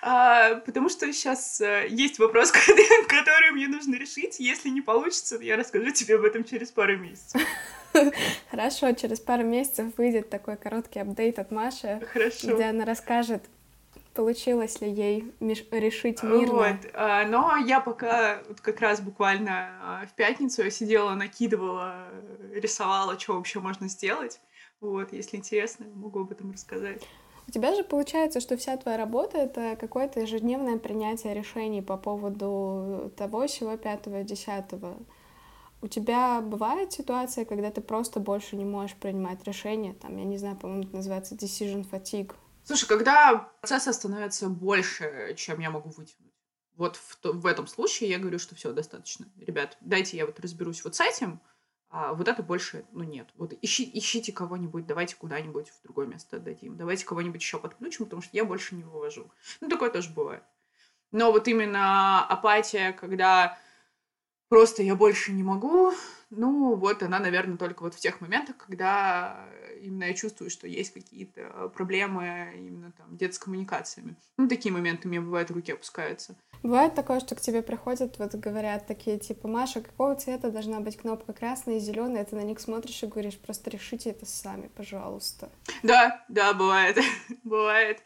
А, 0.00 0.54
потому 0.56 0.88
что 0.88 1.12
сейчас 1.12 1.60
а, 1.60 1.84
есть 1.84 2.18
вопрос, 2.18 2.50
который 3.08 3.50
мне 3.50 3.68
нужно 3.68 3.96
решить. 3.96 4.40
Если 4.40 4.70
не 4.70 4.80
получится, 4.80 5.36
я 5.36 5.56
расскажу 5.56 5.90
тебе 5.90 6.14
об 6.14 6.24
этом 6.24 6.44
через 6.44 6.70
пару 6.70 6.96
месяцев. 6.96 7.42
Хорошо, 8.50 8.92
через 8.92 9.20
пару 9.20 9.44
месяцев 9.44 9.86
выйдет 9.96 10.30
такой 10.30 10.56
короткий 10.56 11.00
апдейт 11.00 11.38
от 11.38 11.50
Маши, 11.50 12.00
Хорошо. 12.12 12.54
где 12.54 12.64
она 12.64 12.84
расскажет, 12.84 13.42
получилось 14.14 14.80
ли 14.80 14.90
ей 14.90 15.32
решить 15.40 16.22
мирно. 16.22 16.52
Вот, 16.52 16.90
а, 16.94 17.24
но 17.26 17.56
я 17.56 17.80
пока 17.80 18.42
вот 18.48 18.60
как 18.60 18.80
раз 18.80 19.00
буквально 19.00 19.70
а, 19.82 20.06
в 20.06 20.14
пятницу 20.14 20.62
я 20.62 20.70
сидела, 20.70 21.14
накидывала, 21.14 22.08
рисовала, 22.52 23.18
что 23.18 23.34
вообще 23.34 23.60
можно 23.60 23.88
сделать. 23.88 24.40
Вот, 24.80 25.12
если 25.12 25.36
интересно, 25.36 25.86
могу 25.94 26.20
об 26.20 26.32
этом 26.32 26.52
рассказать. 26.52 27.02
У 27.46 27.50
тебя 27.50 27.74
же 27.74 27.84
получается, 27.84 28.40
что 28.40 28.56
вся 28.56 28.76
твоя 28.76 28.96
работа— 28.96 29.38
это 29.38 29.76
какое-то 29.78 30.20
ежедневное 30.20 30.78
принятие 30.78 31.34
решений 31.34 31.82
по 31.82 31.96
поводу 31.96 33.12
того, 33.16 33.46
всего 33.46 33.76
пятого, 33.76 34.22
десятого. 34.22 34.96
У 35.84 35.86
тебя 35.86 36.40
бывает 36.40 36.94
ситуация, 36.94 37.44
когда 37.44 37.70
ты 37.70 37.82
просто 37.82 38.18
больше 38.18 38.56
не 38.56 38.64
можешь 38.64 38.96
принимать 38.96 39.44
решения, 39.44 39.92
там, 39.92 40.16
я 40.16 40.24
не 40.24 40.38
знаю, 40.38 40.56
по-моему, 40.56 40.84
это 40.84 40.96
называется 40.96 41.34
decision 41.34 41.86
fatigue. 41.86 42.32
Слушай, 42.64 42.88
когда 42.88 43.50
процесса 43.60 43.92
становится 43.92 44.48
больше, 44.48 45.34
чем 45.36 45.60
я 45.60 45.68
могу 45.68 45.90
вытянуть, 45.90 46.32
вот 46.76 46.96
в, 46.96 47.18
в 47.22 47.44
этом 47.44 47.66
случае 47.66 48.08
я 48.08 48.18
говорю, 48.18 48.38
что 48.38 48.54
все, 48.54 48.72
достаточно. 48.72 49.26
Ребят, 49.36 49.76
дайте 49.82 50.16
я 50.16 50.24
вот 50.24 50.40
разберусь 50.40 50.82
вот 50.84 50.94
с 50.94 51.02
этим, 51.02 51.38
а 51.90 52.14
вот 52.14 52.28
это 52.28 52.42
больше, 52.42 52.86
ну, 52.92 53.04
нет. 53.04 53.28
Вот 53.36 53.52
ищи, 53.60 53.90
ищите 53.92 54.32
кого-нибудь, 54.32 54.86
давайте 54.86 55.16
куда-нибудь 55.16 55.68
в 55.68 55.82
другое 55.82 56.06
место 56.06 56.38
отдадим, 56.38 56.78
давайте 56.78 57.04
кого-нибудь 57.04 57.42
еще 57.42 57.58
подключим, 57.58 58.06
потому 58.06 58.22
что 58.22 58.34
я 58.34 58.46
больше 58.46 58.74
не 58.74 58.84
вывожу. 58.84 59.30
Ну, 59.60 59.68
такое 59.68 59.90
тоже 59.90 60.08
бывает. 60.14 60.44
Но 61.12 61.30
вот 61.30 61.46
именно 61.46 62.24
апатия, 62.24 62.92
когда 62.92 63.58
просто 64.54 64.84
я 64.84 64.94
больше 64.94 65.32
не 65.32 65.42
могу. 65.42 65.92
Ну, 66.30 66.76
вот 66.76 67.02
она, 67.02 67.18
наверное, 67.18 67.56
только 67.56 67.82
вот 67.82 67.94
в 67.94 67.98
тех 67.98 68.20
моментах, 68.20 68.56
когда 68.56 69.48
именно 69.82 70.04
я 70.04 70.14
чувствую, 70.14 70.48
что 70.48 70.68
есть 70.68 70.92
какие-то 70.92 71.72
проблемы 71.74 72.52
именно 72.56 72.92
там 72.92 73.16
где-то 73.16 73.34
с 73.34 73.38
коммуникациями. 73.40 74.14
Ну, 74.36 74.48
такие 74.48 74.72
моменты 74.72 75.08
у 75.08 75.10
меня 75.10 75.22
бывает, 75.22 75.50
руки 75.50 75.72
опускаются. 75.72 76.36
Бывает 76.62 76.94
такое, 76.94 77.18
что 77.18 77.34
к 77.34 77.40
тебе 77.40 77.62
приходят, 77.62 78.16
вот 78.20 78.36
говорят 78.36 78.86
такие, 78.86 79.18
типа, 79.18 79.48
Маша, 79.48 79.80
какого 79.80 80.14
цвета 80.14 80.52
должна 80.52 80.78
быть 80.78 80.98
кнопка 80.98 81.32
красная 81.32 81.78
и 81.78 81.80
зеленая? 81.80 82.24
Ты 82.24 82.36
на 82.36 82.42
них 82.42 82.60
смотришь 82.60 83.02
и 83.02 83.06
говоришь, 83.06 83.36
просто 83.40 83.70
решите 83.70 84.10
это 84.10 84.24
сами, 84.24 84.68
пожалуйста. 84.68 85.50
Да, 85.82 86.24
да, 86.28 86.52
бывает, 86.54 86.96
бывает. 87.42 88.04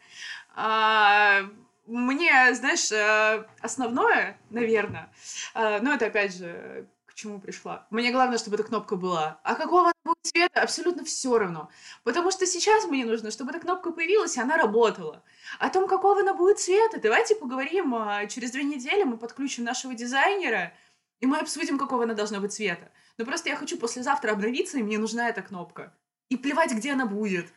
А, 0.56 1.42
мне, 1.88 2.55
знаешь, 2.55 2.92
э, 2.92 3.46
основное, 3.61 4.38
наверное, 4.51 5.11
э, 5.55 5.81
ну 5.81 5.92
это 5.92 6.07
опять 6.07 6.37
же 6.37 6.87
к 7.07 7.14
чему 7.14 7.40
пришла. 7.40 7.87
Мне 7.90 8.12
главное, 8.12 8.38
чтобы 8.38 8.57
эта 8.57 8.64
кнопка 8.64 8.96
была. 8.96 9.40
А 9.42 9.55
какого 9.55 9.85
она 9.85 9.92
будет 10.05 10.18
цвета, 10.22 10.62
абсолютно 10.62 11.05
все 11.05 11.38
равно. 11.38 11.70
Потому 12.05 12.31
что 12.31 12.46
сейчас 12.46 12.85
мне 12.85 13.05
нужно, 13.07 13.31
чтобы 13.31 13.51
эта 13.51 13.61
кнопка 13.61 13.90
появилась, 13.90 14.37
и 14.37 14.40
она 14.40 14.57
работала. 14.57 15.24
О 15.59 15.70
том, 15.70 15.88
какого 15.88 16.20
она 16.20 16.35
будет 16.35 16.61
цвета, 16.61 17.01
давайте 17.01 17.35
поговорим. 17.35 17.94
А, 17.94 18.27
через 18.27 18.51
две 18.51 18.64
недели 18.64 19.03
мы 19.05 19.16
подключим 19.16 19.64
нашего 19.64 19.94
дизайнера, 19.94 20.74
и 21.20 21.27
мы 21.27 21.38
обсудим, 21.38 21.79
какого 21.79 22.05
она 22.05 22.14
должна 22.14 22.38
быть 22.38 22.53
цвета. 22.53 22.92
Но 23.16 23.24
просто 23.24 23.48
я 23.48 23.57
хочу 23.57 23.79
послезавтра 23.79 24.33
обновиться, 24.33 24.79
и 24.79 24.83
мне 24.83 24.98
нужна 24.98 25.29
эта 25.29 25.42
кнопка. 25.42 25.94
И 26.29 26.37
плевать, 26.37 26.72
где 26.72 26.92
она 26.92 27.07
будет. 27.07 27.53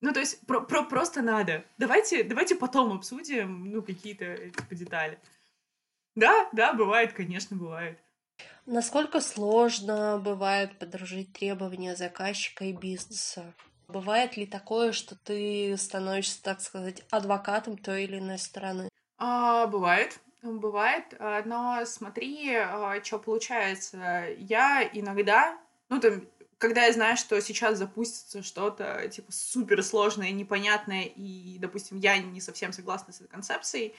Ну, 0.00 0.12
то 0.12 0.20
есть 0.20 0.46
про, 0.46 0.60
про, 0.60 0.84
просто 0.84 1.22
надо. 1.22 1.64
Давайте, 1.76 2.24
давайте 2.24 2.54
потом 2.54 2.92
обсудим, 2.92 3.70
ну, 3.70 3.82
какие-то 3.82 4.36
типа, 4.36 4.74
детали. 4.74 5.18
Да, 6.14 6.48
да, 6.52 6.72
бывает, 6.72 7.12
конечно, 7.12 7.56
бывает. 7.56 7.98
Насколько 8.66 9.20
сложно 9.20 10.20
бывает 10.22 10.78
подружить 10.78 11.32
требования 11.32 11.96
заказчика 11.96 12.64
и 12.64 12.72
бизнеса? 12.72 13.54
Бывает 13.88 14.36
ли 14.36 14.46
такое, 14.46 14.92
что 14.92 15.16
ты 15.16 15.76
становишься, 15.76 16.42
так 16.42 16.60
сказать, 16.60 17.02
адвокатом 17.10 17.76
той 17.76 18.04
или 18.04 18.18
иной 18.18 18.38
стороны? 18.38 18.88
А, 19.18 19.66
бывает, 19.66 20.20
бывает, 20.42 21.14
а, 21.18 21.42
но 21.44 21.84
смотри, 21.84 22.54
а, 22.54 23.02
что 23.02 23.18
получается. 23.18 24.26
Я 24.38 24.88
иногда, 24.92 25.58
ну, 25.88 26.00
там, 26.00 26.22
когда 26.60 26.84
я 26.84 26.92
знаю, 26.92 27.16
что 27.16 27.40
сейчас 27.40 27.78
запустится 27.78 28.42
что-то 28.42 29.08
типа 29.08 29.32
суперсложное, 29.32 30.30
непонятное, 30.30 31.04
и, 31.04 31.56
допустим, 31.58 31.96
я 31.96 32.18
не 32.18 32.40
совсем 32.40 32.72
согласна 32.72 33.14
с 33.14 33.20
этой 33.22 33.28
концепцией, 33.28 33.94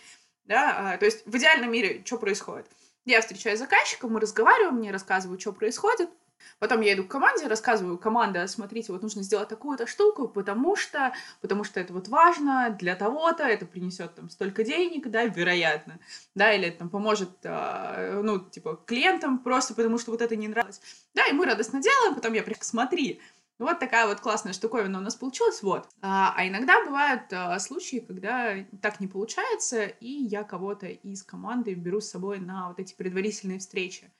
да, 0.45 0.93
а, 0.93 0.97
то 0.97 1.05
есть 1.05 1.25
в 1.25 1.35
идеальном 1.35 1.71
мире 1.71 2.03
что 2.05 2.17
происходит? 2.17 2.67
Я 3.03 3.21
встречаюсь 3.21 3.57
с 3.57 3.61
заказчиком, 3.61 4.13
мы 4.13 4.19
разговариваем, 4.19 4.75
мне 4.75 4.91
рассказывают, 4.91 5.41
что 5.41 5.53
происходит, 5.53 6.11
Потом 6.59 6.81
я 6.81 6.93
иду 6.93 7.03
к 7.03 7.07
команде, 7.07 7.47
рассказываю, 7.47 7.97
команда, 7.97 8.45
смотрите, 8.47 8.91
вот 8.91 9.01
нужно 9.01 9.23
сделать 9.23 9.49
такую-то 9.49 9.87
штуку, 9.87 10.27
потому 10.27 10.75
что, 10.75 11.13
потому 11.41 11.63
что 11.63 11.79
это 11.79 11.93
вот 11.93 12.07
важно 12.07 12.75
для 12.79 12.95
того-то, 12.95 13.43
это 13.43 13.65
принесет 13.65 14.15
там 14.15 14.29
столько 14.29 14.63
денег, 14.63 15.09
да, 15.09 15.25
вероятно, 15.25 15.99
да, 16.35 16.53
или 16.53 16.67
это 16.67 16.79
там 16.79 16.89
поможет, 16.89 17.31
э, 17.43 18.21
ну, 18.23 18.39
типа, 18.39 18.79
клиентам 18.85 19.39
просто 19.39 19.73
потому 19.73 19.97
что 19.97 20.11
вот 20.11 20.21
это 20.21 20.35
не 20.35 20.47
нравилось. 20.47 20.81
Да, 21.13 21.25
и 21.25 21.33
мы 21.33 21.45
радостно 21.45 21.81
делаем, 21.81 22.15
потом 22.15 22.33
я 22.33 22.43
прям, 22.43 22.57
смотри, 22.61 23.21
вот 23.61 23.79
такая 23.79 24.07
вот 24.07 24.19
классная 24.19 24.53
штуковина 24.53 24.97
у 24.97 25.01
нас 25.01 25.15
получилась, 25.15 25.61
вот. 25.61 25.87
А, 26.01 26.33
а 26.35 26.47
иногда 26.47 26.83
бывают 26.83 27.31
а, 27.31 27.59
случаи, 27.59 27.97
когда 27.99 28.55
так 28.81 28.99
не 28.99 29.07
получается, 29.07 29.85
и 29.85 30.09
я 30.09 30.43
кого-то 30.43 30.87
из 30.87 31.21
команды 31.21 31.75
беру 31.75 32.01
с 32.01 32.09
собой 32.09 32.39
на 32.39 32.69
вот 32.69 32.79
эти 32.79 32.95
предварительные 32.95 33.59
встречи, 33.59 34.11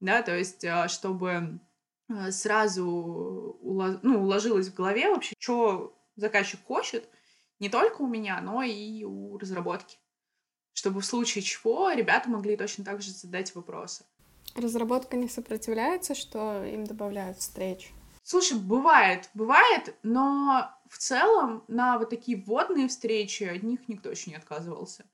да, 0.00 0.22
то 0.22 0.36
есть, 0.36 0.64
а, 0.64 0.88
чтобы 0.88 1.60
а, 2.08 2.32
сразу 2.32 2.86
уло... 2.86 4.00
ну, 4.02 4.22
уложилось 4.22 4.68
в 4.68 4.74
голове 4.74 5.10
вообще, 5.10 5.34
что 5.38 5.96
заказчик 6.16 6.60
хочет, 6.64 7.08
не 7.58 7.68
только 7.68 8.02
у 8.02 8.06
меня, 8.06 8.40
но 8.40 8.62
и 8.62 9.04
у 9.04 9.38
разработки, 9.38 9.98
чтобы 10.72 11.00
в 11.00 11.06
случае 11.06 11.42
чего 11.42 11.90
ребята 11.92 12.28
могли 12.30 12.56
точно 12.56 12.84
так 12.84 13.02
же 13.02 13.10
задать 13.12 13.54
вопросы. 13.54 14.04
Разработка 14.54 15.16
не 15.16 15.28
сопротивляется, 15.28 16.14
что 16.14 16.64
им 16.64 16.84
добавляют 16.84 17.38
встреч? 17.38 17.92
Слушай, 18.22 18.58
бывает, 18.58 19.30
бывает, 19.34 19.94
но 20.02 20.70
в 20.88 20.98
целом 20.98 21.64
на 21.68 21.98
вот 21.98 22.10
такие 22.10 22.42
вводные 22.42 22.88
встречи 22.88 23.44
от 23.44 23.62
них 23.62 23.88
никто 23.88 24.10
еще 24.10 24.30
не 24.30 24.36
отказывался. 24.36 25.04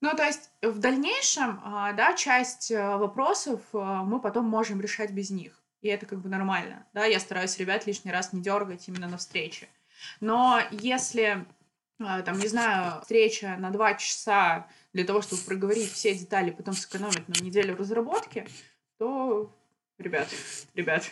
Ну, 0.00 0.14
то 0.16 0.24
есть 0.24 0.50
в 0.60 0.78
дальнейшем, 0.78 1.60
а, 1.64 1.92
да, 1.92 2.14
часть 2.14 2.70
а, 2.72 2.98
вопросов 2.98 3.60
а, 3.72 4.02
мы 4.02 4.20
потом 4.20 4.44
можем 4.44 4.80
решать 4.80 5.12
без 5.12 5.30
них. 5.30 5.62
И 5.80 5.88
это 5.88 6.06
как 6.06 6.20
бы 6.20 6.28
нормально. 6.28 6.86
Да, 6.92 7.04
я 7.04 7.20
стараюсь 7.20 7.58
ребят 7.58 7.86
лишний 7.86 8.12
раз 8.12 8.32
не 8.32 8.42
дергать 8.42 8.88
именно 8.88 9.08
на 9.08 9.16
встрече. 9.18 9.68
Но 10.20 10.60
если, 10.70 11.46
там, 11.98 12.38
не 12.38 12.48
знаю, 12.48 13.02
встреча 13.02 13.56
на 13.58 13.70
два 13.70 13.94
часа 13.94 14.66
для 14.92 15.04
того, 15.04 15.22
чтобы 15.22 15.42
проговорить 15.42 15.92
все 15.92 16.14
детали, 16.14 16.50
потом 16.50 16.74
сэкономить 16.74 17.28
на 17.28 17.42
неделю 17.42 17.76
разработки, 17.76 18.46
то, 18.98 19.54
ребят, 19.98 20.28
ребят, 20.74 21.04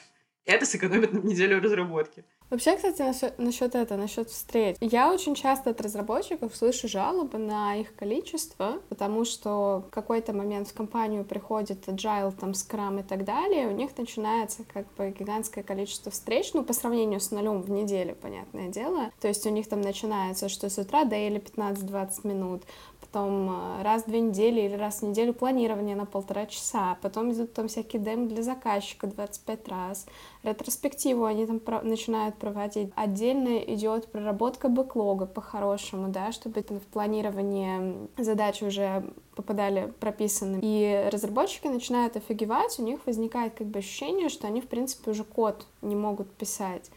это 0.45 0.67
сэкономит 0.67 1.13
нам 1.13 1.27
неделю 1.27 1.61
разработки. 1.61 2.25
Вообще, 2.53 2.77
кстати, 2.77 3.33
насчет, 3.39 3.75
этого, 3.75 3.99
насчет 3.99 4.29
встреч. 4.29 4.77
Я 4.83 5.11
очень 5.11 5.35
часто 5.35 5.71
от 5.71 5.81
разработчиков 5.81 6.55
слышу 6.55 6.87
жалобы 6.87 7.39
на 7.39 7.77
их 7.77 7.95
количество, 7.95 8.83
потому 8.91 9.25
что 9.25 9.85
в 9.89 9.91
какой-то 9.91 10.35
момент 10.35 10.69
в 10.69 10.75
компанию 10.75 11.25
приходит 11.25 11.89
agile, 11.89 12.31
там, 12.39 12.51
Scrum 12.51 13.01
и 13.01 13.03
так 13.05 13.25
далее, 13.25 13.69
у 13.69 13.71
них 13.71 13.97
начинается 13.97 14.65
как 14.71 14.85
бы 14.99 15.15
гигантское 15.19 15.65
количество 15.65 16.13
встреч, 16.13 16.53
ну, 16.53 16.63
по 16.63 16.75
сравнению 16.75 17.21
с 17.21 17.31
нулем 17.31 17.63
в 17.63 17.71
неделю, 17.71 18.15
понятное 18.21 18.69
дело. 18.69 19.11
То 19.19 19.29
есть 19.29 19.47
у 19.47 19.51
них 19.51 19.67
там 19.67 19.81
начинается, 19.81 20.51
что 20.51 20.69
с 20.69 20.77
утра 20.77 21.05
дейли 21.05 21.41
15-20 21.41 22.27
минут, 22.27 22.65
потом 23.13 23.51
э, 23.51 23.83
раз 23.83 24.05
в 24.05 24.07
две 24.07 24.21
недели 24.21 24.63
или 24.63 24.75
раз 24.75 25.01
в 25.01 25.03
неделю 25.03 25.35
планирование 25.35 25.95
на 25.95 26.07
полтора 26.07 26.47
часа, 26.47 26.97
потом 27.03 27.31
идут 27.33 27.53
там 27.53 27.69
всякие 27.69 28.01
демо 28.01 28.27
для 28.27 28.43
заказчика 28.43 29.07
25 29.07 29.69
раз, 29.69 30.07
ретроспективу 30.43 31.25
они 31.27 31.47
там 31.47 31.61
про- 31.61 31.83
начинают 31.83 32.37
проводить. 32.37 32.91
Отдельно 32.97 33.59
идет 33.59 34.11
проработка 34.11 34.69
бэклога 34.69 35.27
по-хорошему, 35.27 36.09
да, 36.09 36.33
чтобы 36.33 36.63
в 36.63 36.87
планирование 36.87 38.09
задачи 38.17 38.65
уже 38.65 39.05
попадали 39.37 39.93
прописаны. 40.01 40.59
И 40.63 41.09
разработчики 41.13 41.67
начинают 41.67 42.17
офигевать, 42.17 42.79
у 42.79 42.83
них 42.83 43.01
возникает 43.05 43.55
как 43.55 43.67
бы 43.67 43.81
ощущение, 43.81 44.31
что 44.31 44.47
они, 44.47 44.63
в 44.63 44.69
принципе, 44.69 45.11
уже 45.11 45.25
код 45.25 45.67
не 45.83 45.97
могут 45.97 46.33
писать, 46.33 46.91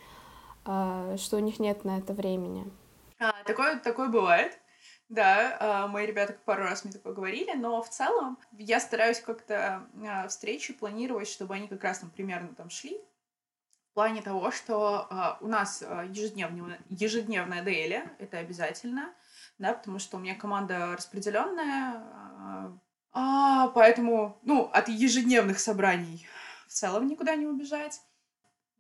э, 0.65 1.17
что 1.17 1.35
у 1.35 1.39
них 1.39 1.59
нет 1.59 1.83
на 1.83 1.97
это 1.97 2.13
времени. 2.13 2.65
А, 3.19 3.33
такое, 3.45 3.79
такое 3.79 4.07
бывает. 4.09 4.57
Да, 5.09 5.57
а, 5.59 5.87
мои 5.87 6.07
ребята 6.07 6.35
пару 6.45 6.63
раз 6.63 6.83
мне 6.83 6.93
такое 6.93 7.13
говорили, 7.13 7.53
но 7.53 7.81
в 7.83 7.89
целом 7.89 8.39
я 8.53 8.79
стараюсь 8.79 9.19
как-то 9.19 9.87
а, 10.03 10.27
встречи 10.27 10.73
планировать, 10.73 11.27
чтобы 11.27 11.53
они 11.53 11.67
как 11.67 11.83
раз 11.83 11.99
там 11.99 12.09
примерно 12.09 12.55
там 12.55 12.69
шли. 12.69 12.97
В 13.91 13.93
плане 13.93 14.21
того, 14.23 14.49
что 14.51 15.07
а, 15.09 15.37
у 15.41 15.47
нас 15.47 15.81
ежедневная, 15.81 16.79
ежедневная 16.89 17.63
DL, 17.63 18.09
это 18.17 18.39
обязательно, 18.39 19.13
да, 19.59 19.73
потому 19.73 19.99
что 19.99 20.17
у 20.17 20.19
меня 20.19 20.35
команда 20.35 20.95
распределенная, 20.95 22.03
а, 23.17 23.69
поэтому, 23.69 24.37
ну, 24.41 24.69
от 24.73 24.89
ежедневных 24.89 25.59
собраний 25.59 26.27
в 26.67 26.73
целом 26.73 27.07
никуда 27.07 27.35
не 27.35 27.45
убежать 27.45 28.01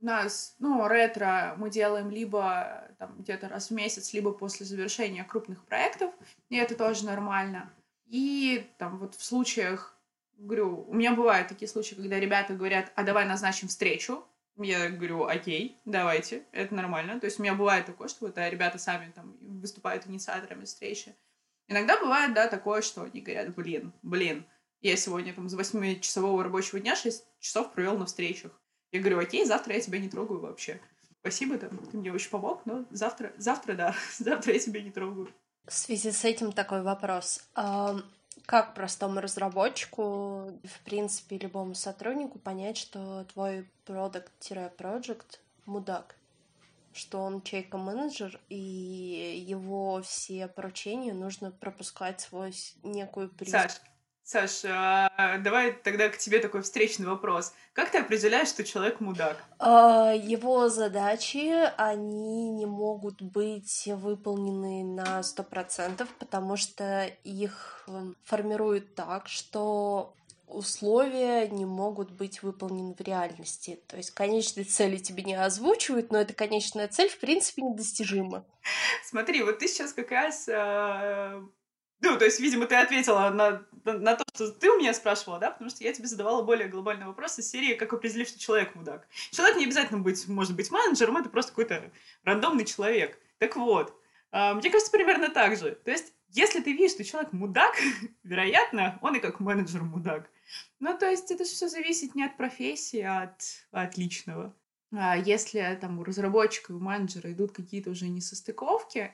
нас, 0.01 0.55
ну, 0.59 0.87
ретро 0.87 1.55
мы 1.57 1.69
делаем 1.69 2.09
либо 2.09 2.89
там 2.97 3.15
где-то 3.19 3.49
раз 3.49 3.69
в 3.69 3.73
месяц, 3.73 4.13
либо 4.13 4.31
после 4.31 4.65
завершения 4.65 5.23
крупных 5.23 5.65
проектов, 5.65 6.13
и 6.49 6.55
это 6.57 6.75
тоже 6.75 7.05
нормально. 7.05 7.73
И 8.05 8.69
там 8.77 8.97
вот 8.99 9.15
в 9.15 9.23
случаях, 9.23 9.95
говорю, 10.37 10.85
у 10.87 10.93
меня 10.93 11.13
бывают 11.13 11.47
такие 11.47 11.67
случаи, 11.67 11.95
когда 11.95 12.19
ребята 12.19 12.53
говорят, 12.53 12.91
а 12.95 13.03
давай 13.03 13.25
назначим 13.25 13.67
встречу, 13.67 14.23
я 14.57 14.89
говорю, 14.89 15.25
окей, 15.25 15.79
давайте, 15.85 16.45
это 16.51 16.73
нормально. 16.73 17.19
То 17.19 17.25
есть 17.25 17.39
у 17.39 17.43
меня 17.43 17.55
бывает 17.55 17.85
такое, 17.85 18.07
что 18.07 18.25
вот 18.25 18.37
а 18.37 18.49
ребята 18.49 18.77
сами 18.77 19.11
там 19.11 19.35
выступают 19.41 20.07
инициаторами 20.07 20.65
встречи. 20.65 21.13
Иногда 21.67 21.99
бывает, 21.99 22.33
да, 22.33 22.47
такое, 22.47 22.81
что 22.81 23.03
они 23.03 23.21
говорят, 23.21 23.53
блин, 23.55 23.91
блин, 24.01 24.45
я 24.81 24.95
сегодня 24.95 25.33
там 25.33 25.49
с 25.49 25.55
8-часового 25.55 26.43
рабочего 26.43 26.79
дня 26.79 26.95
6 26.95 27.25
часов 27.39 27.73
провел 27.73 27.97
на 27.97 28.05
встречах. 28.05 28.51
Я 28.91 28.99
говорю, 28.99 29.19
окей, 29.19 29.43
завтра 29.45 29.73
я 29.73 29.81
тебя 29.81 29.99
не 29.99 30.09
трогаю 30.09 30.39
вообще. 30.39 30.79
Спасибо, 31.25 31.57
там, 31.57 31.79
ты 31.79 31.97
мне 31.97 32.13
очень 32.13 32.29
помог, 32.29 32.61
но 32.65 32.85
завтра, 32.91 33.33
завтра, 33.37 33.73
да, 33.73 33.95
завтра 34.19 34.53
я 34.53 34.59
тебя 34.59 34.79
не 34.83 34.91
трогаю. 34.91 35.27
В 35.65 35.73
связи 35.73 36.11
с 36.11 36.23
этим 36.23 36.51
такой 36.51 36.83
вопрос. 36.83 37.43
Как 38.45 38.75
простому 38.75 39.21
разработчику, 39.21 40.51
в 40.63 40.79
принципе, 40.83 41.39
любому 41.39 41.73
сотруднику 41.73 42.37
понять, 42.37 42.77
что 42.77 43.25
твой 43.33 43.67
продукт-проект 43.85 45.41
мудак? 45.65 46.15
что 46.93 47.19
он 47.19 47.41
чейка-менеджер, 47.41 48.39
и 48.47 49.43
его 49.45 50.01
все 50.01 50.47
поручения 50.47 51.13
нужно 51.13 51.51
пропускать 51.51 52.21
свой 52.21 52.53
некую 52.83 53.27
призму. 53.27 53.59
Саш, 53.59 53.81
Саша, 54.27 55.07
а 55.17 55.37
давай 55.37 55.71
тогда 55.71 56.09
к 56.09 56.17
тебе 56.17 56.39
такой 56.39 56.63
встречный 56.63 57.05
вопрос. 57.05 57.53
Как 57.73 57.91
ты 57.91 57.99
определяешь, 57.99 58.47
что 58.47 58.63
человек 58.63 58.99
мудак? 58.99 59.37
А, 59.59 60.13
его 60.15 60.67
задачи, 60.67 61.53
они 61.77 62.49
не 62.49 62.65
могут 62.65 63.21
быть 63.21 63.83
выполнены 63.85 64.83
на 64.83 65.21
сто 65.21 65.43
процентов, 65.43 66.09
потому 66.17 66.57
что 66.57 67.05
их 67.23 67.83
эм, 67.87 68.15
формируют 68.23 68.95
так, 68.95 69.27
что 69.27 70.15
условия 70.47 71.47
не 71.47 71.65
могут 71.65 72.09
быть 72.09 72.41
выполнены 72.41 72.95
в 72.95 73.01
реальности. 73.01 73.79
То 73.87 73.97
есть 73.97 74.09
конечные 74.09 74.63
цели 74.63 74.97
тебе 74.97 75.21
не 75.21 75.35
озвучивают, 75.35 76.11
но 76.11 76.17
эта 76.17 76.33
конечная 76.33 76.87
цель, 76.87 77.09
в 77.09 77.19
принципе, 77.19 77.61
недостижима. 77.61 78.43
Смотри, 79.03 79.43
вот 79.43 79.59
ты 79.59 79.67
сейчас 79.67 79.93
как 79.93 80.09
раз 80.09 80.47
э, 80.47 81.41
ну, 82.05 82.17
то 82.17 82.25
есть, 82.25 82.39
видимо, 82.39 82.67
ты 82.67 82.75
ответила 82.75 83.29
на, 83.29 83.65
на, 83.83 83.93
на 83.93 84.15
то, 84.15 84.23
что 84.33 84.51
ты 84.51 84.69
у 84.69 84.77
меня 84.77 84.93
спрашивала, 84.93 85.39
да, 85.39 85.51
потому 85.51 85.69
что 85.69 85.83
я 85.83 85.91
тебе 85.91 86.07
задавала 86.07 86.43
более 86.43 86.67
глобальный 86.67 87.07
вопрос 87.07 87.39
из 87.39 87.49
серии, 87.49 87.73
как 87.73 87.91
определить, 87.93 88.29
что 88.29 88.39
человек 88.39 88.75
мудак. 88.75 89.07
Человек 89.31 89.57
не 89.57 89.65
обязательно 89.65 89.99
быть, 89.99 90.27
может 90.27 90.55
быть 90.55 90.71
менеджером, 90.71 91.17
это 91.17 91.29
просто 91.29 91.51
какой-то 91.51 91.91
рандомный 92.23 92.65
человек. 92.65 93.19
Так 93.39 93.55
вот, 93.55 93.99
э, 94.31 94.53
мне 94.53 94.69
кажется, 94.69 94.91
примерно 94.91 95.29
так 95.29 95.57
же. 95.57 95.71
То 95.83 95.91
есть, 95.91 96.13
если 96.29 96.61
ты 96.61 96.73
видишь, 96.73 96.91
что 96.91 97.03
человек 97.03 97.33
мудак, 97.33 97.75
вероятно, 98.23 98.99
он 99.01 99.15
и 99.15 99.19
как 99.19 99.39
менеджер 99.39 99.83
мудак. 99.83 100.29
Ну, 100.79 100.97
то 100.97 101.09
есть, 101.09 101.31
это 101.31 101.43
все 101.43 101.67
зависит 101.67 102.15
не 102.15 102.23
от 102.23 102.37
профессии, 102.37 103.01
а 103.01 103.23
от, 103.23 103.41
от 103.71 103.97
личного. 103.97 104.53
А 104.91 105.17
если 105.17 105.77
там 105.81 105.99
у 105.99 106.03
разработчика 106.03 106.71
и 106.71 106.75
у 106.75 106.79
менеджера 106.79 107.31
идут 107.31 107.51
какие-то 107.51 107.89
уже 107.89 108.07
несостыковки, 108.07 109.13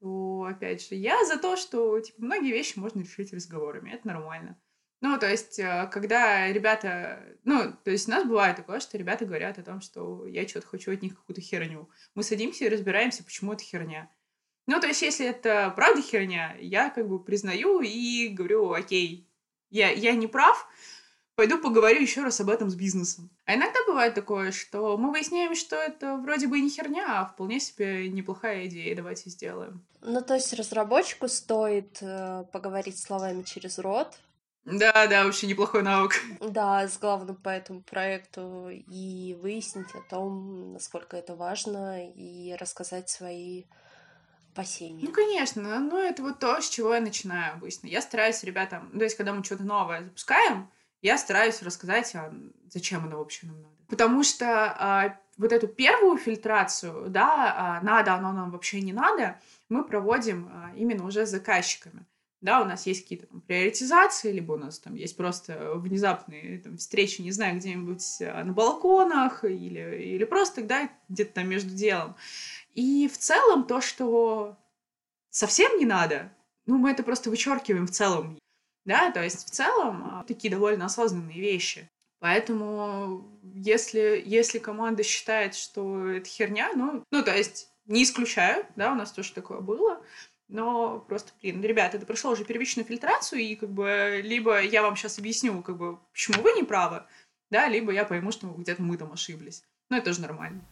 то, 0.00 0.46
опять 0.48 0.86
же, 0.86 0.94
я 0.94 1.24
за 1.26 1.38
то, 1.38 1.56
что, 1.56 2.00
типа, 2.00 2.22
многие 2.22 2.52
вещи 2.52 2.78
можно 2.78 3.00
решить 3.00 3.32
разговорами, 3.32 3.92
это 3.92 4.06
нормально. 4.06 4.60
Ну, 5.02 5.18
то 5.18 5.28
есть, 5.30 5.58
э, 5.58 5.88
когда 5.90 6.52
ребята... 6.52 7.24
Ну, 7.44 7.72
то 7.84 7.90
есть 7.90 8.06
у 8.06 8.10
нас 8.10 8.24
бывает 8.26 8.56
такое, 8.56 8.80
что 8.80 8.98
ребята 8.98 9.24
говорят 9.24 9.58
о 9.58 9.62
том, 9.62 9.80
что 9.80 10.26
я 10.26 10.46
что-то 10.46 10.66
хочу 10.66 10.92
от 10.92 11.00
них 11.00 11.16
какую-то 11.16 11.40
херню. 11.40 11.88
Мы 12.14 12.22
садимся 12.22 12.66
и 12.66 12.68
разбираемся, 12.68 13.24
почему 13.24 13.54
это 13.54 13.62
херня. 13.62 14.10
Ну, 14.66 14.78
то 14.78 14.86
есть, 14.86 15.00
если 15.00 15.26
это 15.26 15.72
правда 15.74 16.02
херня, 16.02 16.54
я 16.60 16.90
как 16.90 17.08
бы 17.08 17.22
признаю 17.22 17.80
и 17.80 18.28
говорю, 18.28 18.72
окей, 18.72 19.30
я, 19.70 19.90
я 19.90 20.12
не 20.12 20.26
прав, 20.26 20.68
пойду 21.40 21.56
поговорю 21.56 22.02
еще 22.02 22.22
раз 22.22 22.38
об 22.42 22.50
этом 22.50 22.68
с 22.68 22.74
бизнесом. 22.74 23.30
А 23.46 23.54
иногда 23.54 23.78
бывает 23.86 24.12
такое, 24.12 24.52
что 24.52 24.98
мы 24.98 25.10
выясняем, 25.10 25.54
что 25.54 25.74
это 25.74 26.16
вроде 26.16 26.48
бы 26.48 26.58
и 26.58 26.60
не 26.60 26.68
херня, 26.68 27.22
а 27.22 27.24
вполне 27.24 27.60
себе 27.60 28.10
неплохая 28.10 28.66
идея, 28.66 28.94
давайте 28.94 29.30
сделаем. 29.30 29.82
Ну, 30.02 30.20
то 30.20 30.34
есть 30.34 30.52
разработчику 30.52 31.28
стоит 31.28 31.96
э, 32.02 32.44
поговорить 32.52 32.98
словами 32.98 33.42
через 33.42 33.78
рот. 33.78 34.18
Да, 34.66 35.06
да, 35.06 35.24
вообще 35.24 35.46
неплохой 35.46 35.82
навык. 35.82 36.12
Да, 36.40 36.86
с 36.86 36.98
главным 36.98 37.36
по 37.36 37.48
этому 37.48 37.80
проекту 37.80 38.68
и 38.68 39.34
выяснить 39.40 39.94
о 39.94 40.02
том, 40.10 40.74
насколько 40.74 41.16
это 41.16 41.34
важно, 41.34 42.06
и 42.06 42.54
рассказать 42.60 43.08
свои 43.08 43.64
опасения. 44.52 45.06
Ну, 45.06 45.10
конечно, 45.10 45.80
но 45.80 45.98
это 45.98 46.22
вот 46.22 46.38
то, 46.38 46.60
с 46.60 46.68
чего 46.68 46.92
я 46.92 47.00
начинаю 47.00 47.54
обычно. 47.54 47.86
Я 47.86 48.02
стараюсь 48.02 48.44
ребятам, 48.44 48.90
то 48.90 49.04
есть, 49.04 49.16
когда 49.16 49.32
мы 49.32 49.42
что-то 49.42 49.62
новое 49.62 50.04
запускаем, 50.04 50.68
я 51.02 51.18
стараюсь 51.18 51.62
рассказать, 51.62 52.14
а 52.14 52.32
зачем 52.68 53.04
оно 53.04 53.18
вообще 53.18 53.46
нам 53.46 53.56
надо. 53.56 53.74
Потому 53.88 54.22
что 54.22 54.46
а, 54.46 55.18
вот 55.36 55.52
эту 55.52 55.66
первую 55.68 56.18
фильтрацию, 56.18 57.08
да, 57.08 57.54
а, 57.56 57.84
надо 57.84 58.14
оно 58.14 58.32
нам 58.32 58.50
вообще 58.50 58.80
не 58.80 58.92
надо, 58.92 59.40
мы 59.68 59.84
проводим 59.84 60.48
а, 60.52 60.72
именно 60.76 61.06
уже 61.06 61.26
с 61.26 61.30
заказчиками. 61.30 62.04
Да, 62.40 62.62
у 62.62 62.64
нас 62.64 62.86
есть 62.86 63.02
какие-то 63.02 63.26
там 63.26 63.42
приоритизации, 63.42 64.32
либо 64.32 64.52
у 64.52 64.56
нас 64.56 64.78
там 64.78 64.94
есть 64.94 65.14
просто 65.14 65.74
внезапные 65.74 66.58
там, 66.60 66.78
встречи, 66.78 67.20
не 67.20 67.32
знаю, 67.32 67.56
где-нибудь 67.56 68.22
а, 68.22 68.44
на 68.44 68.52
балконах 68.52 69.44
или, 69.44 70.14
или 70.14 70.24
просто, 70.24 70.62
да, 70.62 70.90
где-то 71.08 71.34
там 71.34 71.48
между 71.48 71.70
делом. 71.70 72.16
И 72.74 73.08
в 73.08 73.18
целом 73.18 73.64
то, 73.64 73.80
что 73.80 74.56
совсем 75.30 75.78
не 75.78 75.86
надо, 75.86 76.32
ну, 76.66 76.78
мы 76.78 76.90
это 76.92 77.02
просто 77.02 77.30
вычеркиваем 77.30 77.86
в 77.86 77.90
целом. 77.90 78.38
Да, 78.90 79.12
то 79.12 79.22
есть 79.22 79.46
в 79.46 79.50
целом 79.50 80.24
такие 80.26 80.50
довольно 80.50 80.86
осознанные 80.86 81.40
вещи. 81.40 81.88
Поэтому 82.18 83.24
если, 83.54 84.20
если 84.26 84.58
команда 84.58 85.04
считает, 85.04 85.54
что 85.54 86.08
это 86.08 86.28
херня, 86.28 86.72
ну, 86.74 87.04
ну, 87.12 87.22
то 87.22 87.32
есть 87.32 87.70
не 87.86 88.02
исключаю, 88.02 88.66
да, 88.74 88.90
у 88.90 88.96
нас 88.96 89.12
тоже 89.12 89.32
такое 89.32 89.60
было, 89.60 90.02
но 90.48 90.98
просто, 91.06 91.30
блин, 91.40 91.62
ребята, 91.62 91.98
это 91.98 92.04
прошло 92.04 92.32
уже 92.32 92.44
первичную 92.44 92.84
фильтрацию, 92.84 93.40
и 93.42 93.54
как 93.54 93.68
бы 93.70 94.22
либо 94.24 94.60
я 94.60 94.82
вам 94.82 94.96
сейчас 94.96 95.20
объясню, 95.20 95.62
как 95.62 95.76
бы, 95.76 96.00
почему 96.10 96.42
вы 96.42 96.52
не 96.54 96.64
правы, 96.64 97.04
да, 97.48 97.68
либо 97.68 97.92
я 97.92 98.04
пойму, 98.04 98.32
что 98.32 98.48
где-то 98.48 98.82
мы 98.82 98.96
там 98.96 99.12
ошиблись. 99.12 99.62
Ну, 99.88 99.98
это 99.98 100.06
тоже 100.06 100.20
нормально. 100.20 100.62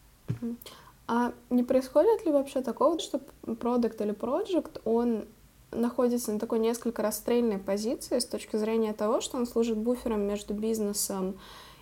А 1.07 1.31
не 1.49 1.63
происходит 1.63 2.25
ли 2.25 2.33
вообще 2.33 2.59
такого, 2.59 2.99
что 2.99 3.19
продукт 3.55 4.01
или 4.01 4.11
проект, 4.11 4.81
он 4.83 5.25
находится 5.71 6.31
на 6.31 6.39
такой 6.39 6.59
несколько 6.59 7.01
расстрельной 7.01 7.57
позиции 7.57 8.19
с 8.19 8.25
точки 8.25 8.55
зрения 8.57 8.93
того, 8.93 9.21
что 9.21 9.37
он 9.37 9.45
служит 9.45 9.77
буфером 9.77 10.21
между 10.21 10.53
бизнесом 10.53 11.37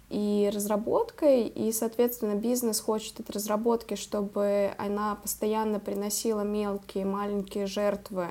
и 0.10 0.50
разработкой, 0.54 1.47
и, 1.47 1.71
соответственно, 1.71 2.36
бизнес 2.36 2.80
хочет 2.80 3.19
от 3.19 3.30
разработки, 3.30 3.95
чтобы 3.95 4.71
она 4.78 5.15
постоянно 5.15 5.80
приносила 5.80 6.41
мелкие, 6.41 7.06
маленькие 7.06 7.67
жертвы 7.67 8.28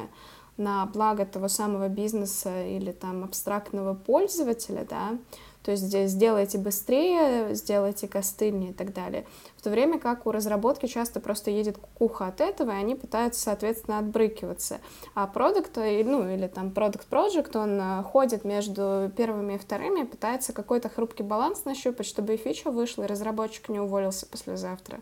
на 0.57 0.87
благо 0.87 1.27
того 1.27 1.49
самого 1.49 1.89
бизнеса 1.89 2.65
или 2.67 2.93
там 2.93 3.25
абстрактного 3.25 3.95
пользователя, 3.95 4.87
да, 4.89 5.19
то 5.67 5.73
есть 5.73 5.93
сделайте 6.09 6.59
быстрее, 6.59 7.53
сделайте 7.53 8.07
костыльнее 8.07 8.71
и 8.71 8.73
так 8.73 8.93
далее. 8.93 9.27
В 9.57 9.63
то 9.63 9.71
время 9.71 9.99
как 9.99 10.25
у 10.25 10.31
разработки 10.31 10.87
часто 10.87 11.19
просто 11.19 11.51
едет 11.51 11.77
куха 11.99 12.29
от 12.29 12.41
этого, 12.41 12.71
и 12.71 12.75
они 12.77 12.95
пытаются, 12.95 13.41
соответственно, 13.41 13.99
отбрыкиваться. 13.99 14.81
А 15.15 15.27
продукт, 15.27 15.77
э, 15.79 16.05
ну 16.05 16.33
или 16.33 16.47
там 16.47 16.71
продукт 16.71 17.09
project, 17.11 17.59
он 17.59 17.81
э, 17.81 18.05
ходит 18.05 18.45
между 18.45 19.11
первыми 19.17 19.55
и 19.55 19.59
вторыми, 19.59 20.05
пытается 20.05 20.53
какой-то 20.53 20.89
хрупкий 20.89 21.25
баланс 21.25 21.65
нащупать, 21.65 22.07
чтобы 22.07 22.35
и 22.35 22.37
фича 22.37 22.71
вышла, 22.71 23.03
и 23.03 23.09
разработчик 23.09 23.69
не 23.69 23.81
уволился 23.81 24.25
послезавтра. 24.25 25.01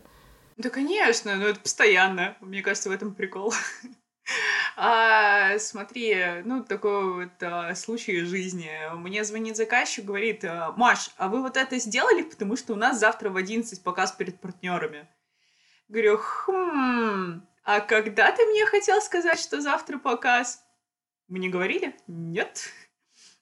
Да, 0.57 0.71
конечно, 0.71 1.35
но 1.35 1.45
это 1.45 1.59
постоянно. 1.59 2.37
Мне 2.41 2.63
кажется, 2.63 2.89
в 2.89 2.91
этом 2.91 3.13
прикол. 3.13 3.53
А, 4.77 5.57
смотри, 5.59 6.41
ну, 6.43 6.63
такой 6.63 7.25
вот 7.25 7.43
а, 7.43 7.73
случай 7.75 8.21
жизни. 8.21 8.71
Мне 8.95 9.23
звонит 9.23 9.55
заказчик, 9.55 10.03
говорит, 10.03 10.43
«А, 10.43 10.73
Маш, 10.75 11.11
а 11.17 11.29
вы 11.29 11.41
вот 11.41 11.55
это 11.55 11.77
сделали, 11.77 12.23
потому 12.23 12.55
что 12.55 12.73
у 12.73 12.75
нас 12.75 12.99
завтра 12.99 13.29
в 13.29 13.37
11 13.37 13.81
показ 13.83 14.11
перед 14.11 14.39
партнерами. 14.39 15.07
Говорю, 15.87 16.19
хм, 16.19 17.45
а 17.63 17.79
когда 17.79 18.31
ты 18.31 18.45
мне 18.45 18.65
хотел 18.65 18.99
сказать, 19.01 19.39
что 19.39 19.61
завтра 19.61 19.97
показ? 19.97 20.63
Мне 21.27 21.49
говорили? 21.49 21.95
Нет. 22.07 22.69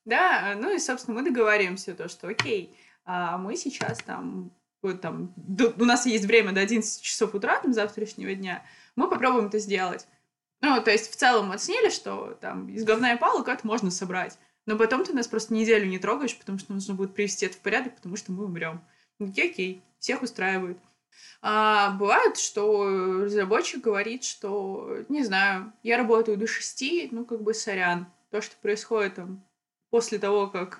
Да, 0.05 0.53
ну 0.57 0.73
и, 0.73 0.79
собственно, 0.79 1.19
мы 1.19 1.29
договариваемся, 1.29 1.95
то, 1.95 2.09
что 2.09 2.27
окей, 2.27 2.77
а 3.05 3.37
мы 3.37 3.55
сейчас 3.55 3.99
там, 3.99 4.51
вот 4.81 5.01
там, 5.01 5.33
у 5.77 5.85
нас 5.85 6.05
есть 6.05 6.25
время 6.25 6.51
до 6.51 6.61
11 6.61 7.01
часов 7.01 7.33
утра, 7.33 7.59
там, 7.59 7.73
завтрашнего 7.73 8.35
дня, 8.35 8.65
мы 8.95 9.09
попробуем 9.09 9.47
это 9.47 9.59
сделать. 9.59 10.07
Ну, 10.63 10.81
то 10.81 10.91
есть 10.91 11.11
в 11.11 11.17
целом 11.17 11.51
оценили, 11.51 11.89
что 11.89 12.37
там 12.39 12.69
из 12.69 12.85
говна 12.85 13.11
и 13.11 13.19
палок 13.19 13.49
это 13.49 13.67
можно 13.67 13.91
собрать. 13.91 14.37
Но 14.65 14.77
потом 14.77 15.03
ты 15.03 15.11
нас 15.11 15.27
просто 15.27 15.53
неделю 15.53 15.87
не 15.87 15.99
трогаешь, 15.99 16.37
потому 16.37 16.57
что 16.57 16.71
нужно 16.71 16.93
будет 16.93 17.13
привести 17.13 17.45
это 17.45 17.57
в 17.57 17.59
порядок, 17.59 17.97
потому 17.97 18.15
что 18.15 18.31
мы 18.31 18.45
умрем. 18.45 18.81
Окей, 19.19 19.51
окей, 19.51 19.83
всех 19.99 20.21
устраивает. 20.21 20.77
А 21.41 21.91
бывает, 21.91 22.37
что 22.37 23.25
разработчик 23.25 23.81
говорит, 23.81 24.23
что, 24.23 24.99
не 25.09 25.25
знаю, 25.25 25.73
я 25.83 25.97
работаю 25.97 26.37
до 26.37 26.47
шести, 26.47 27.09
ну, 27.11 27.25
как 27.25 27.43
бы 27.43 27.53
сорян. 27.53 28.07
То, 28.31 28.41
что 28.41 28.55
происходит 28.61 29.15
там 29.15 29.43
после 29.89 30.17
того, 30.17 30.47
как 30.47 30.79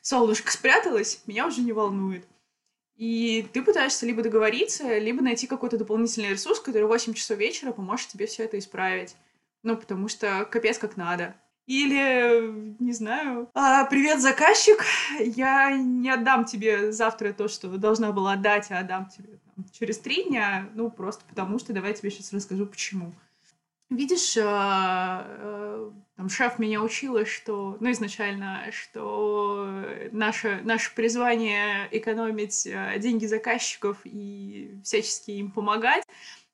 солнышко 0.00 0.52
спряталось, 0.52 1.22
меня 1.26 1.48
уже 1.48 1.62
не 1.62 1.72
волнует. 1.72 2.24
И 2.96 3.46
ты 3.52 3.62
пытаешься 3.62 4.06
либо 4.06 4.22
договориться, 4.22 4.98
либо 4.98 5.22
найти 5.22 5.46
какой-то 5.46 5.78
дополнительный 5.78 6.30
ресурс, 6.30 6.60
который 6.60 6.84
в 6.84 6.88
8 6.88 7.14
часов 7.14 7.38
вечера 7.38 7.72
поможет 7.72 8.08
тебе 8.08 8.26
все 8.26 8.44
это 8.44 8.58
исправить. 8.58 9.16
Ну, 9.62 9.76
потому 9.76 10.08
что 10.08 10.44
капец 10.50 10.78
как 10.78 10.96
надо. 10.96 11.34
Или, 11.66 12.74
не 12.80 12.92
знаю, 12.92 13.48
а, 13.54 13.84
привет, 13.84 14.20
заказчик, 14.20 14.84
я 15.20 15.76
не 15.76 16.10
отдам 16.10 16.44
тебе 16.44 16.90
завтра 16.90 17.32
то, 17.32 17.46
что 17.46 17.68
должна 17.78 18.10
была 18.10 18.32
отдать, 18.32 18.70
а 18.70 18.80
отдам 18.80 19.08
тебе 19.08 19.38
там, 19.54 19.64
через 19.70 19.98
три 19.98 20.24
дня, 20.24 20.68
ну, 20.74 20.90
просто 20.90 21.24
потому 21.28 21.60
что 21.60 21.72
давай 21.72 21.90
я 21.90 21.96
тебе 21.96 22.10
сейчас 22.10 22.32
расскажу, 22.32 22.66
почему. 22.66 23.12
Видишь, 23.92 24.38
а, 24.38 25.26
а, 25.28 25.92
там 26.16 26.30
шеф 26.30 26.58
меня 26.58 26.82
учила, 26.82 27.26
что, 27.26 27.76
ну, 27.78 27.90
изначально, 27.90 28.64
что 28.72 29.84
наше, 30.12 30.62
наше 30.64 30.94
призвание 30.94 31.88
экономить 31.90 32.66
а, 32.66 32.96
деньги 32.98 33.26
заказчиков 33.26 33.98
и 34.04 34.80
всячески 34.82 35.32
им 35.32 35.50
помогать, 35.50 36.04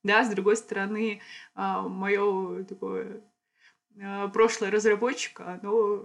да, 0.02 0.24
с 0.24 0.28
другой 0.28 0.56
стороны, 0.56 1.20
мое 1.54 2.64
такое 2.64 3.20
прошлое 4.32 4.70
разработчика, 4.70 5.60
оно 5.60 6.04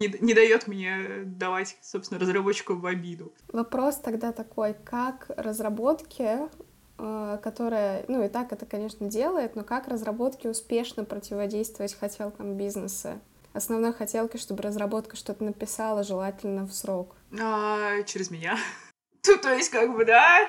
не, 0.00 0.14
не 0.20 0.34
дает 0.34 0.68
мне 0.68 1.24
давать, 1.24 1.76
собственно, 1.82 2.20
разработчику 2.20 2.74
в 2.74 2.86
обиду. 2.86 3.32
Вопрос 3.52 3.98
тогда 3.98 4.32
такой, 4.32 4.74
как 4.74 5.26
разработки 5.36 6.22
Э, 6.22 6.71
которая, 6.96 8.04
ну 8.08 8.24
и 8.24 8.28
так 8.28 8.52
это, 8.52 8.66
конечно, 8.66 9.08
делает, 9.08 9.56
но 9.56 9.64
как 9.64 9.88
разработки 9.88 10.46
успешно 10.46 11.04
противодействовать 11.04 11.94
хотелкам 11.94 12.56
бизнеса? 12.56 13.20
Основной 13.52 13.92
хотелки, 13.92 14.38
чтобы 14.38 14.62
разработка 14.62 15.16
что-то 15.16 15.44
написала, 15.44 16.02
желательно 16.04 16.66
в 16.66 16.72
срок. 16.72 17.16
А, 17.40 18.02
через 18.04 18.30
меня. 18.30 18.56
Ну, 19.24 19.36
то 19.36 19.54
есть, 19.54 19.70
как 19.70 19.94
бы, 19.94 20.04
да, 20.04 20.48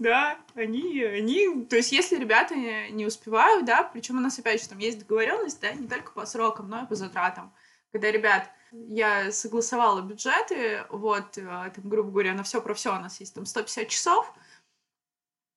да, 0.00 0.36
они, 0.56 1.04
они, 1.04 1.64
то 1.66 1.76
есть, 1.76 1.92
если 1.92 2.16
ребята 2.16 2.56
не, 2.56 2.90
не 2.90 3.06
успевают, 3.06 3.64
да, 3.64 3.84
причем 3.84 4.18
у 4.18 4.20
нас 4.20 4.38
опять 4.40 4.60
же 4.60 4.68
там 4.68 4.78
есть 4.78 4.98
договоренность, 4.98 5.60
да, 5.60 5.72
не 5.72 5.86
только 5.86 6.10
по 6.10 6.26
срокам, 6.26 6.68
но 6.68 6.82
и 6.82 6.86
по 6.86 6.96
затратам. 6.96 7.54
Когда 7.92 8.10
ребят, 8.10 8.50
я 8.72 9.30
согласовала 9.30 10.00
бюджеты, 10.00 10.84
вот, 10.90 11.38
э, 11.38 11.42
там, 11.42 11.88
грубо 11.88 12.10
говоря, 12.10 12.34
на 12.34 12.42
все 12.42 12.60
про 12.60 12.74
все 12.74 12.90
у 12.90 12.98
нас 12.98 13.20
есть 13.20 13.34
там 13.34 13.46
150 13.46 13.88
часов, 13.88 14.32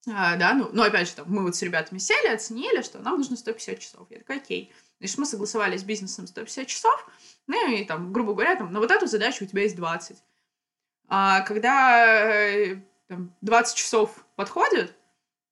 а, 0.08 0.36
да, 0.36 0.54
ну, 0.54 0.70
ну, 0.72 0.84
опять 0.84 1.08
же, 1.08 1.16
там, 1.16 1.26
мы 1.30 1.42
вот 1.44 1.56
с 1.56 1.62
ребятами 1.64 1.98
сели, 1.98 2.28
оценили, 2.28 2.82
что 2.84 3.00
нам 3.00 3.18
нужно 3.18 3.36
150 3.36 3.80
часов. 3.80 4.08
Я 4.12 4.20
такая, 4.20 4.38
окей. 4.38 4.72
Значит, 5.00 5.18
мы 5.18 5.26
согласовали 5.26 5.78
с 5.78 5.84
бизнесом 5.84 6.28
150 6.28 6.68
часов, 6.68 7.10
ну, 7.48 7.72
и 7.72 7.84
там, 7.86 8.14
грубо 8.14 8.34
говоря, 8.34 8.56
там, 8.56 8.72
на 8.72 8.80
вот 8.80 8.92
эту 8.92 9.08
задачу 9.08 9.44
у 9.44 9.48
тебя 9.48 9.64
есть 9.64 9.76
20. 9.76 10.18
А 11.08 11.42
когда 11.42 12.06
э, 12.54 12.82
там, 13.08 13.36
20 13.42 13.76
часов 13.76 14.26
подходит, 14.36 14.96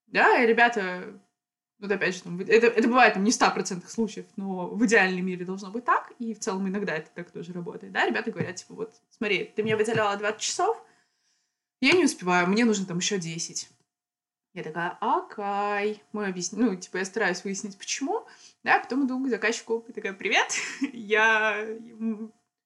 да, 0.07 0.43
и 0.43 0.47
ребята, 0.47 1.19
вот 1.79 1.91
опять 1.91 2.15
же, 2.15 2.21
там, 2.21 2.39
это, 2.39 2.67
это 2.67 2.87
бывает 2.87 3.15
там 3.15 3.23
не 3.23 3.31
в 3.31 3.35
100% 3.35 3.87
случаев, 3.87 4.27
но 4.35 4.67
в 4.67 4.85
идеальном 4.85 5.25
мире 5.25 5.45
должно 5.45 5.71
быть 5.71 5.83
так, 5.83 6.11
и 6.19 6.35
в 6.35 6.39
целом 6.39 6.67
иногда 6.67 6.95
это 6.95 7.09
так 7.13 7.31
тоже 7.31 7.53
работает, 7.53 7.91
да, 7.91 8.05
ребята 8.05 8.31
говорят, 8.31 8.55
типа, 8.55 8.75
вот, 8.75 8.93
смотри, 9.09 9.51
ты 9.55 9.63
мне 9.63 9.75
выделяла 9.75 10.15
20 10.15 10.39
часов, 10.39 10.81
я 11.81 11.93
не 11.93 12.05
успеваю, 12.05 12.47
мне 12.47 12.65
нужно 12.65 12.85
там 12.85 12.99
еще 12.99 13.17
10. 13.17 13.69
Я 14.53 14.63
такая, 14.63 14.97
окей. 15.01 16.03
Мы 16.11 16.27
объясним, 16.27 16.65
ну, 16.65 16.75
типа, 16.75 16.97
я 16.97 17.05
стараюсь 17.05 17.43
выяснить, 17.43 17.77
почему. 17.77 18.25
Да, 18.63 18.79
потом 18.79 19.05
иду 19.05 19.23
к 19.23 19.29
заказчику 19.29 19.83
и 19.87 19.91
такая, 19.91 20.13
привет, 20.13 20.53
я... 20.93 21.65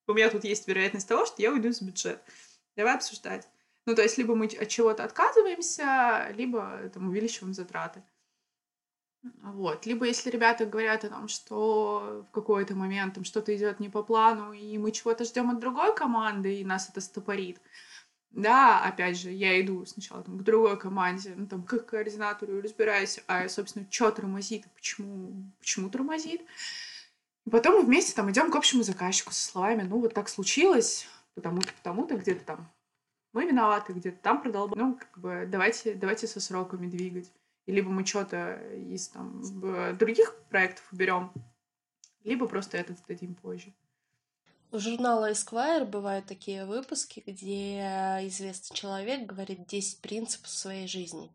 У 0.10 0.14
меня 0.14 0.30
тут 0.30 0.44
есть 0.44 0.68
вероятность 0.68 1.08
того, 1.08 1.26
что 1.26 1.42
я 1.42 1.52
уйду 1.52 1.70
из 1.70 1.82
бюджета. 1.82 2.22
Давай 2.76 2.96
обсуждать. 2.96 3.48
Ну, 3.86 3.96
то 3.96 4.02
есть, 4.02 4.18
либо 4.18 4.36
мы 4.36 4.46
от 4.48 4.68
чего-то 4.68 5.04
отказываемся, 5.04 6.30
либо 6.36 6.90
там 6.94 7.08
увеличиваем 7.08 7.54
затраты. 7.54 8.04
Вот. 9.42 9.86
Либо 9.86 10.06
если 10.06 10.30
ребята 10.30 10.66
говорят 10.66 11.04
о 11.04 11.10
том, 11.10 11.28
что 11.28 12.26
в 12.30 12.32
какой-то 12.32 12.76
момент 12.76 13.16
там 13.16 13.24
что-то 13.24 13.56
идет 13.56 13.80
не 13.80 13.90
по 13.90 14.04
плану, 14.04 14.54
и 14.54 14.78
мы 14.78 14.92
чего-то 14.92 15.24
ждем 15.24 15.50
от 15.50 15.60
другой 15.60 15.96
команды, 15.96 16.60
и 16.60 16.66
нас 16.66 16.90
это 16.90 17.02
стопорит, 17.02 17.60
да, 18.32 18.84
опять 18.84 19.18
же, 19.18 19.32
я 19.32 19.60
иду 19.62 19.86
сначала 19.86 20.24
там, 20.24 20.38
к 20.38 20.44
другой 20.44 20.78
команде, 20.78 21.34
ну, 21.36 21.48
там, 21.48 21.64
к 21.64 21.80
координатору 21.80 22.62
разбираюсь, 22.62 23.20
а, 23.28 23.48
собственно, 23.50 23.86
что 23.90 24.12
тормозит 24.12 24.66
почему, 24.76 25.52
почему 25.60 25.90
тормозит. 25.90 26.42
Потом 27.50 27.76
мы 27.76 27.84
вместе 27.84 28.14
там 28.14 28.30
идем 28.30 28.52
к 28.52 28.56
общему 28.56 28.84
заказчику 28.84 29.32
со 29.32 29.50
словами, 29.50 29.84
ну, 29.84 30.00
вот 30.00 30.14
так 30.14 30.30
случилось, 30.30 31.08
потому-то, 31.34 31.74
потому-то, 31.74 32.18
где-то 32.18 32.44
там 32.44 32.70
мы 33.34 33.46
виноваты 33.46 33.94
где-то, 33.94 34.18
там 34.22 34.42
продолб... 34.42 34.76
Ну, 34.76 34.96
как 34.96 35.18
бы, 35.20 35.48
давайте, 35.48 35.94
давайте 35.94 36.26
со 36.26 36.40
сроками 36.40 36.88
двигать. 36.88 37.32
И 37.68 37.72
либо 37.72 37.90
мы 37.90 38.06
что-то 38.06 38.60
из 38.74 39.10
там 39.10 39.44
других 39.98 40.36
проектов 40.50 40.88
уберем, 40.92 41.32
либо 42.24 42.48
просто 42.48 42.78
этот 42.78 42.98
дадим 43.08 43.36
позже. 43.36 43.74
У 44.70 44.80
журнала 44.80 45.32
Esquire 45.32 45.86
бывают 45.86 46.26
такие 46.26 46.66
выпуски, 46.66 47.24
где 47.26 47.80
известный 48.28 48.76
человек 48.76 49.26
говорит 49.26 49.66
10 49.66 50.00
принципов 50.00 50.50
своей 50.50 50.88
жизни. 50.88 51.32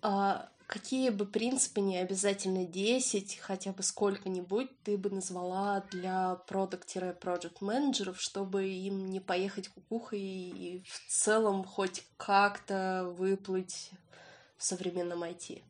А 0.00 0.48
какие 0.66 1.10
бы 1.10 1.26
принципы, 1.26 1.82
не 1.82 1.98
обязательно 1.98 2.64
10, 2.64 3.36
хотя 3.36 3.72
бы 3.72 3.82
сколько-нибудь, 3.82 4.70
ты 4.84 4.96
бы 4.96 5.10
назвала 5.10 5.84
для 5.90 6.36
продукт-проект 6.46 7.60
менеджеров, 7.60 8.18
чтобы 8.18 8.66
им 8.66 9.10
не 9.10 9.20
поехать 9.20 9.68
кукухой 9.68 10.20
и 10.20 10.84
в 10.86 11.10
целом 11.10 11.62
хоть 11.62 12.04
как-то 12.16 13.12
выплыть 13.18 13.90
в 14.56 14.64
современном 14.64 15.24
IT? 15.24 15.62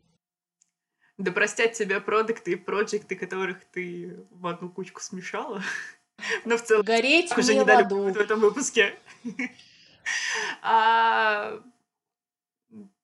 Да 1.16 1.32
простят 1.32 1.72
тебя 1.72 2.00
продукты 2.00 2.52
и 2.52 2.56
проекты, 2.56 3.16
которых 3.16 3.64
ты 3.64 4.24
в 4.30 4.46
одну 4.46 4.68
кучку 4.70 5.00
смешала. 5.00 5.62
Но 6.44 6.56
в 6.56 6.62
целом... 6.62 6.84
Гореть 6.84 7.36
уже 7.36 7.54
не 7.54 7.64
дали 7.64 7.84
в 7.84 8.16
этом 8.16 8.40
выпуске. 8.40 8.98
А... 10.62 11.60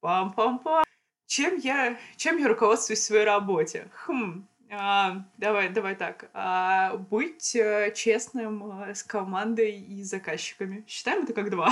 Пам-пам-пам. 0.00 0.84
Чем 1.26 1.56
я, 1.58 1.98
чем 2.16 2.38
я 2.38 2.48
руководствуюсь 2.48 3.00
в 3.00 3.04
своей 3.04 3.24
работе? 3.24 3.90
Хм, 4.06 4.46
а, 4.70 5.24
давай, 5.38 5.68
давай 5.68 5.96
так. 5.96 6.30
А, 6.32 6.96
быть 6.96 7.56
а, 7.56 7.90
честным 7.90 8.64
а, 8.64 8.94
с 8.94 9.02
командой 9.02 9.80
и 9.80 10.02
заказчиками. 10.02 10.84
Считаем 10.86 11.24
это 11.24 11.32
как 11.32 11.50
два. 11.50 11.70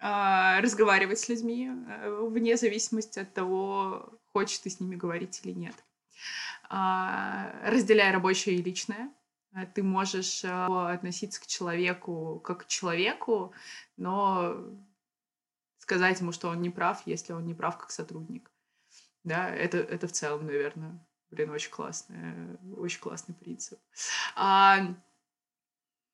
а, 0.00 0.60
разговаривать 0.60 1.18
с 1.18 1.28
людьми 1.28 1.70
а, 1.70 2.26
вне 2.26 2.56
зависимости 2.56 3.18
от 3.18 3.32
того, 3.32 4.08
хочешь 4.32 4.58
ты 4.58 4.70
с 4.70 4.80
ними 4.80 4.96
говорить 4.96 5.40
или 5.44 5.52
нет. 5.52 5.74
А, 6.68 7.52
разделяя 7.64 8.12
рабочее 8.12 8.56
и 8.56 8.62
личное. 8.62 9.10
А, 9.52 9.66
ты 9.66 9.82
можешь 9.82 10.42
а, 10.44 10.92
относиться 10.92 11.40
к 11.40 11.46
человеку 11.46 12.40
как 12.44 12.64
к 12.64 12.66
человеку, 12.66 13.52
но 13.96 14.56
сказать 15.78 16.20
ему, 16.20 16.32
что 16.32 16.48
он 16.48 16.60
не 16.60 16.70
прав, 16.70 17.02
если 17.06 17.32
он 17.32 17.46
не 17.46 17.54
прав 17.54 17.78
как 17.78 17.90
сотрудник. 17.90 18.50
Да, 19.24 19.48
это, 19.48 19.78
это 19.78 20.06
в 20.06 20.12
целом, 20.12 20.46
наверное, 20.46 21.04
блин, 21.30 21.50
очень 21.50 21.70
классный, 21.70 22.56
очень 22.76 23.00
классный 23.00 23.34
принцип. 23.34 23.78
А, 24.34 24.94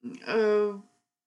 э, 0.02 0.80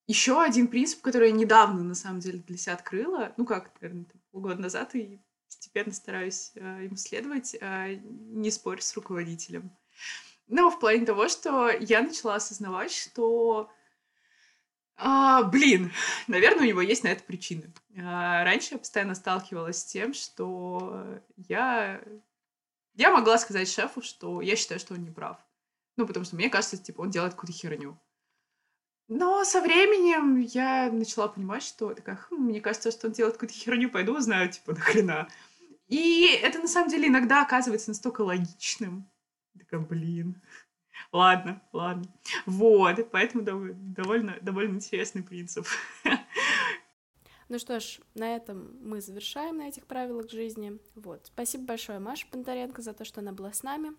еще 0.07 0.41
один 0.41 0.67
принцип, 0.67 1.01
который 1.01 1.29
я 1.29 1.35
недавно, 1.35 1.83
на 1.83 1.95
самом 1.95 2.19
деле, 2.19 2.39
для 2.39 2.57
себя 2.57 2.73
открыла, 2.73 3.33
ну 3.37 3.45
как, 3.45 3.71
наверное, 3.81 4.05
полгода 4.31 4.61
назад, 4.61 4.95
и 4.95 5.19
постепенно 5.47 5.93
стараюсь 5.93 6.51
э, 6.55 6.85
им 6.85 6.95
следовать, 6.95 7.55
э, 7.59 7.95
не 8.03 8.51
спорь 8.51 8.81
с 8.81 8.95
руководителем. 8.95 9.71
Ну, 10.47 10.69
в 10.69 10.79
плане 10.79 11.05
того, 11.05 11.27
что 11.27 11.69
я 11.69 12.01
начала 12.01 12.35
осознавать, 12.35 12.91
что 12.91 13.71
а, 14.97 15.43
блин, 15.43 15.91
наверное, 16.27 16.63
у 16.63 16.67
него 16.67 16.81
есть 16.81 17.03
на 17.03 17.09
это 17.09 17.23
причины. 17.23 17.73
А, 17.97 18.43
раньше 18.43 18.75
я 18.75 18.77
постоянно 18.77 19.15
сталкивалась 19.15 19.79
с 19.79 19.85
тем, 19.85 20.13
что 20.13 21.21
я... 21.35 22.01
Я 22.93 23.11
могла 23.11 23.37
сказать 23.37 23.69
шефу, 23.69 24.01
что 24.01 24.39
я 24.39 24.55
считаю, 24.55 24.79
что 24.79 24.93
он 24.93 25.03
не 25.03 25.11
прав. 25.11 25.37
Ну, 25.97 26.07
потому 26.07 26.25
что 26.25 26.37
мне 26.37 26.49
кажется, 26.49 26.77
типа, 26.77 27.01
он 27.01 27.09
делает 27.09 27.33
какую-то 27.33 27.57
херню. 27.57 27.99
Но 29.09 29.43
со 29.43 29.61
временем 29.61 30.39
я 30.39 30.89
начала 30.91 31.27
понимать, 31.27 31.63
что 31.63 31.93
такая, 31.93 32.15
хм, 32.15 32.35
мне 32.35 32.61
кажется, 32.61 32.91
что 32.91 33.07
он 33.07 33.13
делает 33.13 33.35
какую-то 33.35 33.53
херню, 33.53 33.89
пойду 33.91 34.17
узнаю, 34.17 34.49
типа, 34.49 34.71
нахрена. 34.73 35.27
И 35.87 36.25
это, 36.41 36.59
на 36.59 36.67
самом 36.67 36.89
деле, 36.89 37.09
иногда 37.09 37.43
оказывается 37.43 37.89
настолько 37.89 38.21
логичным. 38.21 39.09
Такая, 39.57 39.79
блин, 39.79 40.41
ладно, 41.11 41.61
ладно. 41.73 42.05
Вот, 42.45 43.11
поэтому 43.11 43.43
довольно, 43.43 44.37
довольно 44.41 44.75
интересный 44.75 45.23
принцип. 45.23 45.65
Ну 47.47 47.59
что 47.59 47.79
ж, 47.79 47.99
на 48.15 48.35
этом 48.35 48.75
мы 48.81 49.01
завершаем 49.01 49.57
на 49.57 49.67
этих 49.67 49.85
правилах 49.85 50.31
жизни. 50.31 50.79
Вот. 50.95 51.27
Спасибо 51.27 51.65
большое 51.65 51.99
Маше 51.99 52.25
Бондаренко 52.31 52.81
за 52.81 52.93
то, 52.93 53.05
что 53.05 53.21
она 53.21 53.33
была 53.33 53.53
с 53.53 53.61
нами. 53.61 53.91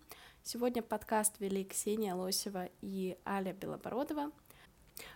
Сегодня 0.43 0.81
подкаст 0.81 1.39
вели 1.39 1.63
Ксения 1.63 2.13
Лосева 2.13 2.69
и 2.81 3.17
Аля 3.25 3.53
Белобородова. 3.53 4.31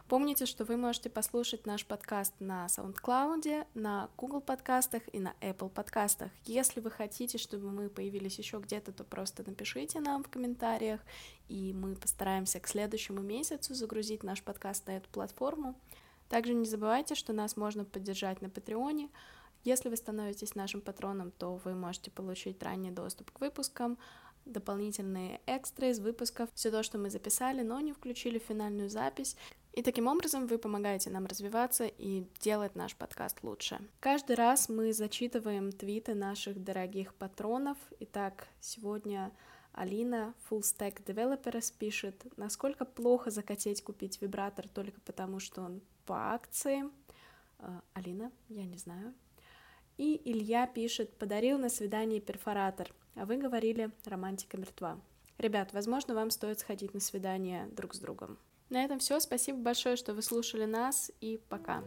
Помните, 0.07 0.45
что 0.45 0.65
вы 0.65 0.77
можете 0.77 1.09
послушать 1.09 1.65
наш 1.65 1.85
подкаст 1.85 2.33
на 2.39 2.65
SoundCloud, 2.65 3.67
на 3.73 4.09
Google 4.17 4.41
подкастах 4.41 5.03
и 5.13 5.19
на 5.19 5.33
Apple 5.41 5.69
подкастах. 5.69 6.31
Если 6.45 6.81
вы 6.81 6.91
хотите, 6.91 7.37
чтобы 7.37 7.71
мы 7.71 7.89
появились 7.89 8.37
еще 8.37 8.59
где-то, 8.59 8.91
то 8.91 9.03
просто 9.03 9.43
напишите 9.45 9.99
нам 9.99 10.23
в 10.23 10.29
комментариях, 10.29 11.01
и 11.47 11.73
мы 11.73 11.95
постараемся 11.95 12.59
к 12.59 12.67
следующему 12.67 13.21
месяцу 13.21 13.73
загрузить 13.73 14.23
наш 14.23 14.43
подкаст 14.43 14.87
на 14.87 14.97
эту 14.97 15.09
платформу. 15.09 15.75
Также 16.29 16.53
не 16.53 16.65
забывайте, 16.65 17.15
что 17.15 17.33
нас 17.33 17.57
можно 17.57 17.85
поддержать 17.85 18.41
на 18.41 18.49
Патреоне. 18.49 19.09
Если 19.63 19.89
вы 19.89 19.95
становитесь 19.95 20.55
нашим 20.55 20.81
патроном, 20.81 21.31
то 21.31 21.57
вы 21.63 21.73
можете 21.73 22.09
получить 22.09 22.63
ранний 22.63 22.91
доступ 22.91 23.31
к 23.31 23.41
выпускам, 23.41 23.97
дополнительные 24.45 25.39
экстры 25.45 25.89
из 25.89 25.99
выпусков, 25.99 26.49
все 26.55 26.71
то, 26.71 26.83
что 26.83 26.97
мы 26.97 27.09
записали, 27.09 27.61
но 27.61 27.79
не 27.79 27.93
включили 27.93 28.39
в 28.39 28.43
финальную 28.43 28.89
запись. 28.89 29.37
И 29.73 29.83
таким 29.83 30.07
образом 30.07 30.47
вы 30.47 30.57
помогаете 30.57 31.09
нам 31.09 31.25
развиваться 31.25 31.85
и 31.85 32.25
делать 32.39 32.75
наш 32.75 32.95
подкаст 32.95 33.41
лучше. 33.41 33.79
Каждый 34.01 34.35
раз 34.35 34.67
мы 34.67 34.91
зачитываем 34.91 35.71
твиты 35.71 36.13
наших 36.13 36.61
дорогих 36.61 37.13
патронов. 37.13 37.77
Итак, 37.99 38.47
сегодня 38.59 39.31
Алина, 39.71 40.33
Full 40.49 40.61
Stack 40.61 41.03
Developers, 41.05 41.73
пишет, 41.77 42.25
насколько 42.35 42.83
плохо 42.83 43.31
захотеть 43.31 43.81
купить 43.81 44.21
вибратор 44.21 44.67
только 44.67 44.99
потому, 45.01 45.39
что 45.39 45.61
он 45.61 45.81
по 46.05 46.33
акции. 46.33 46.83
А, 47.59 47.81
Алина, 47.93 48.29
я 48.49 48.65
не 48.65 48.77
знаю. 48.77 49.13
И 49.97 50.21
Илья 50.25 50.67
пишет, 50.67 51.17
подарил 51.17 51.57
на 51.57 51.69
свидание 51.69 52.19
перфоратор, 52.19 52.93
а 53.15 53.25
вы 53.25 53.37
говорили, 53.37 53.91
романтика 54.03 54.57
мертва. 54.57 54.99
Ребят, 55.37 55.71
возможно, 55.71 56.13
вам 56.13 56.29
стоит 56.29 56.59
сходить 56.59 56.93
на 56.93 56.99
свидание 56.99 57.67
друг 57.67 57.93
с 57.93 57.99
другом. 57.99 58.37
На 58.71 58.85
этом 58.85 58.99
все. 58.99 59.19
Спасибо 59.19 59.59
большое, 59.59 59.97
что 59.97 60.13
вы 60.13 60.21
слушали 60.21 60.65
нас, 60.65 61.11
и 61.19 61.39
пока. 61.49 61.83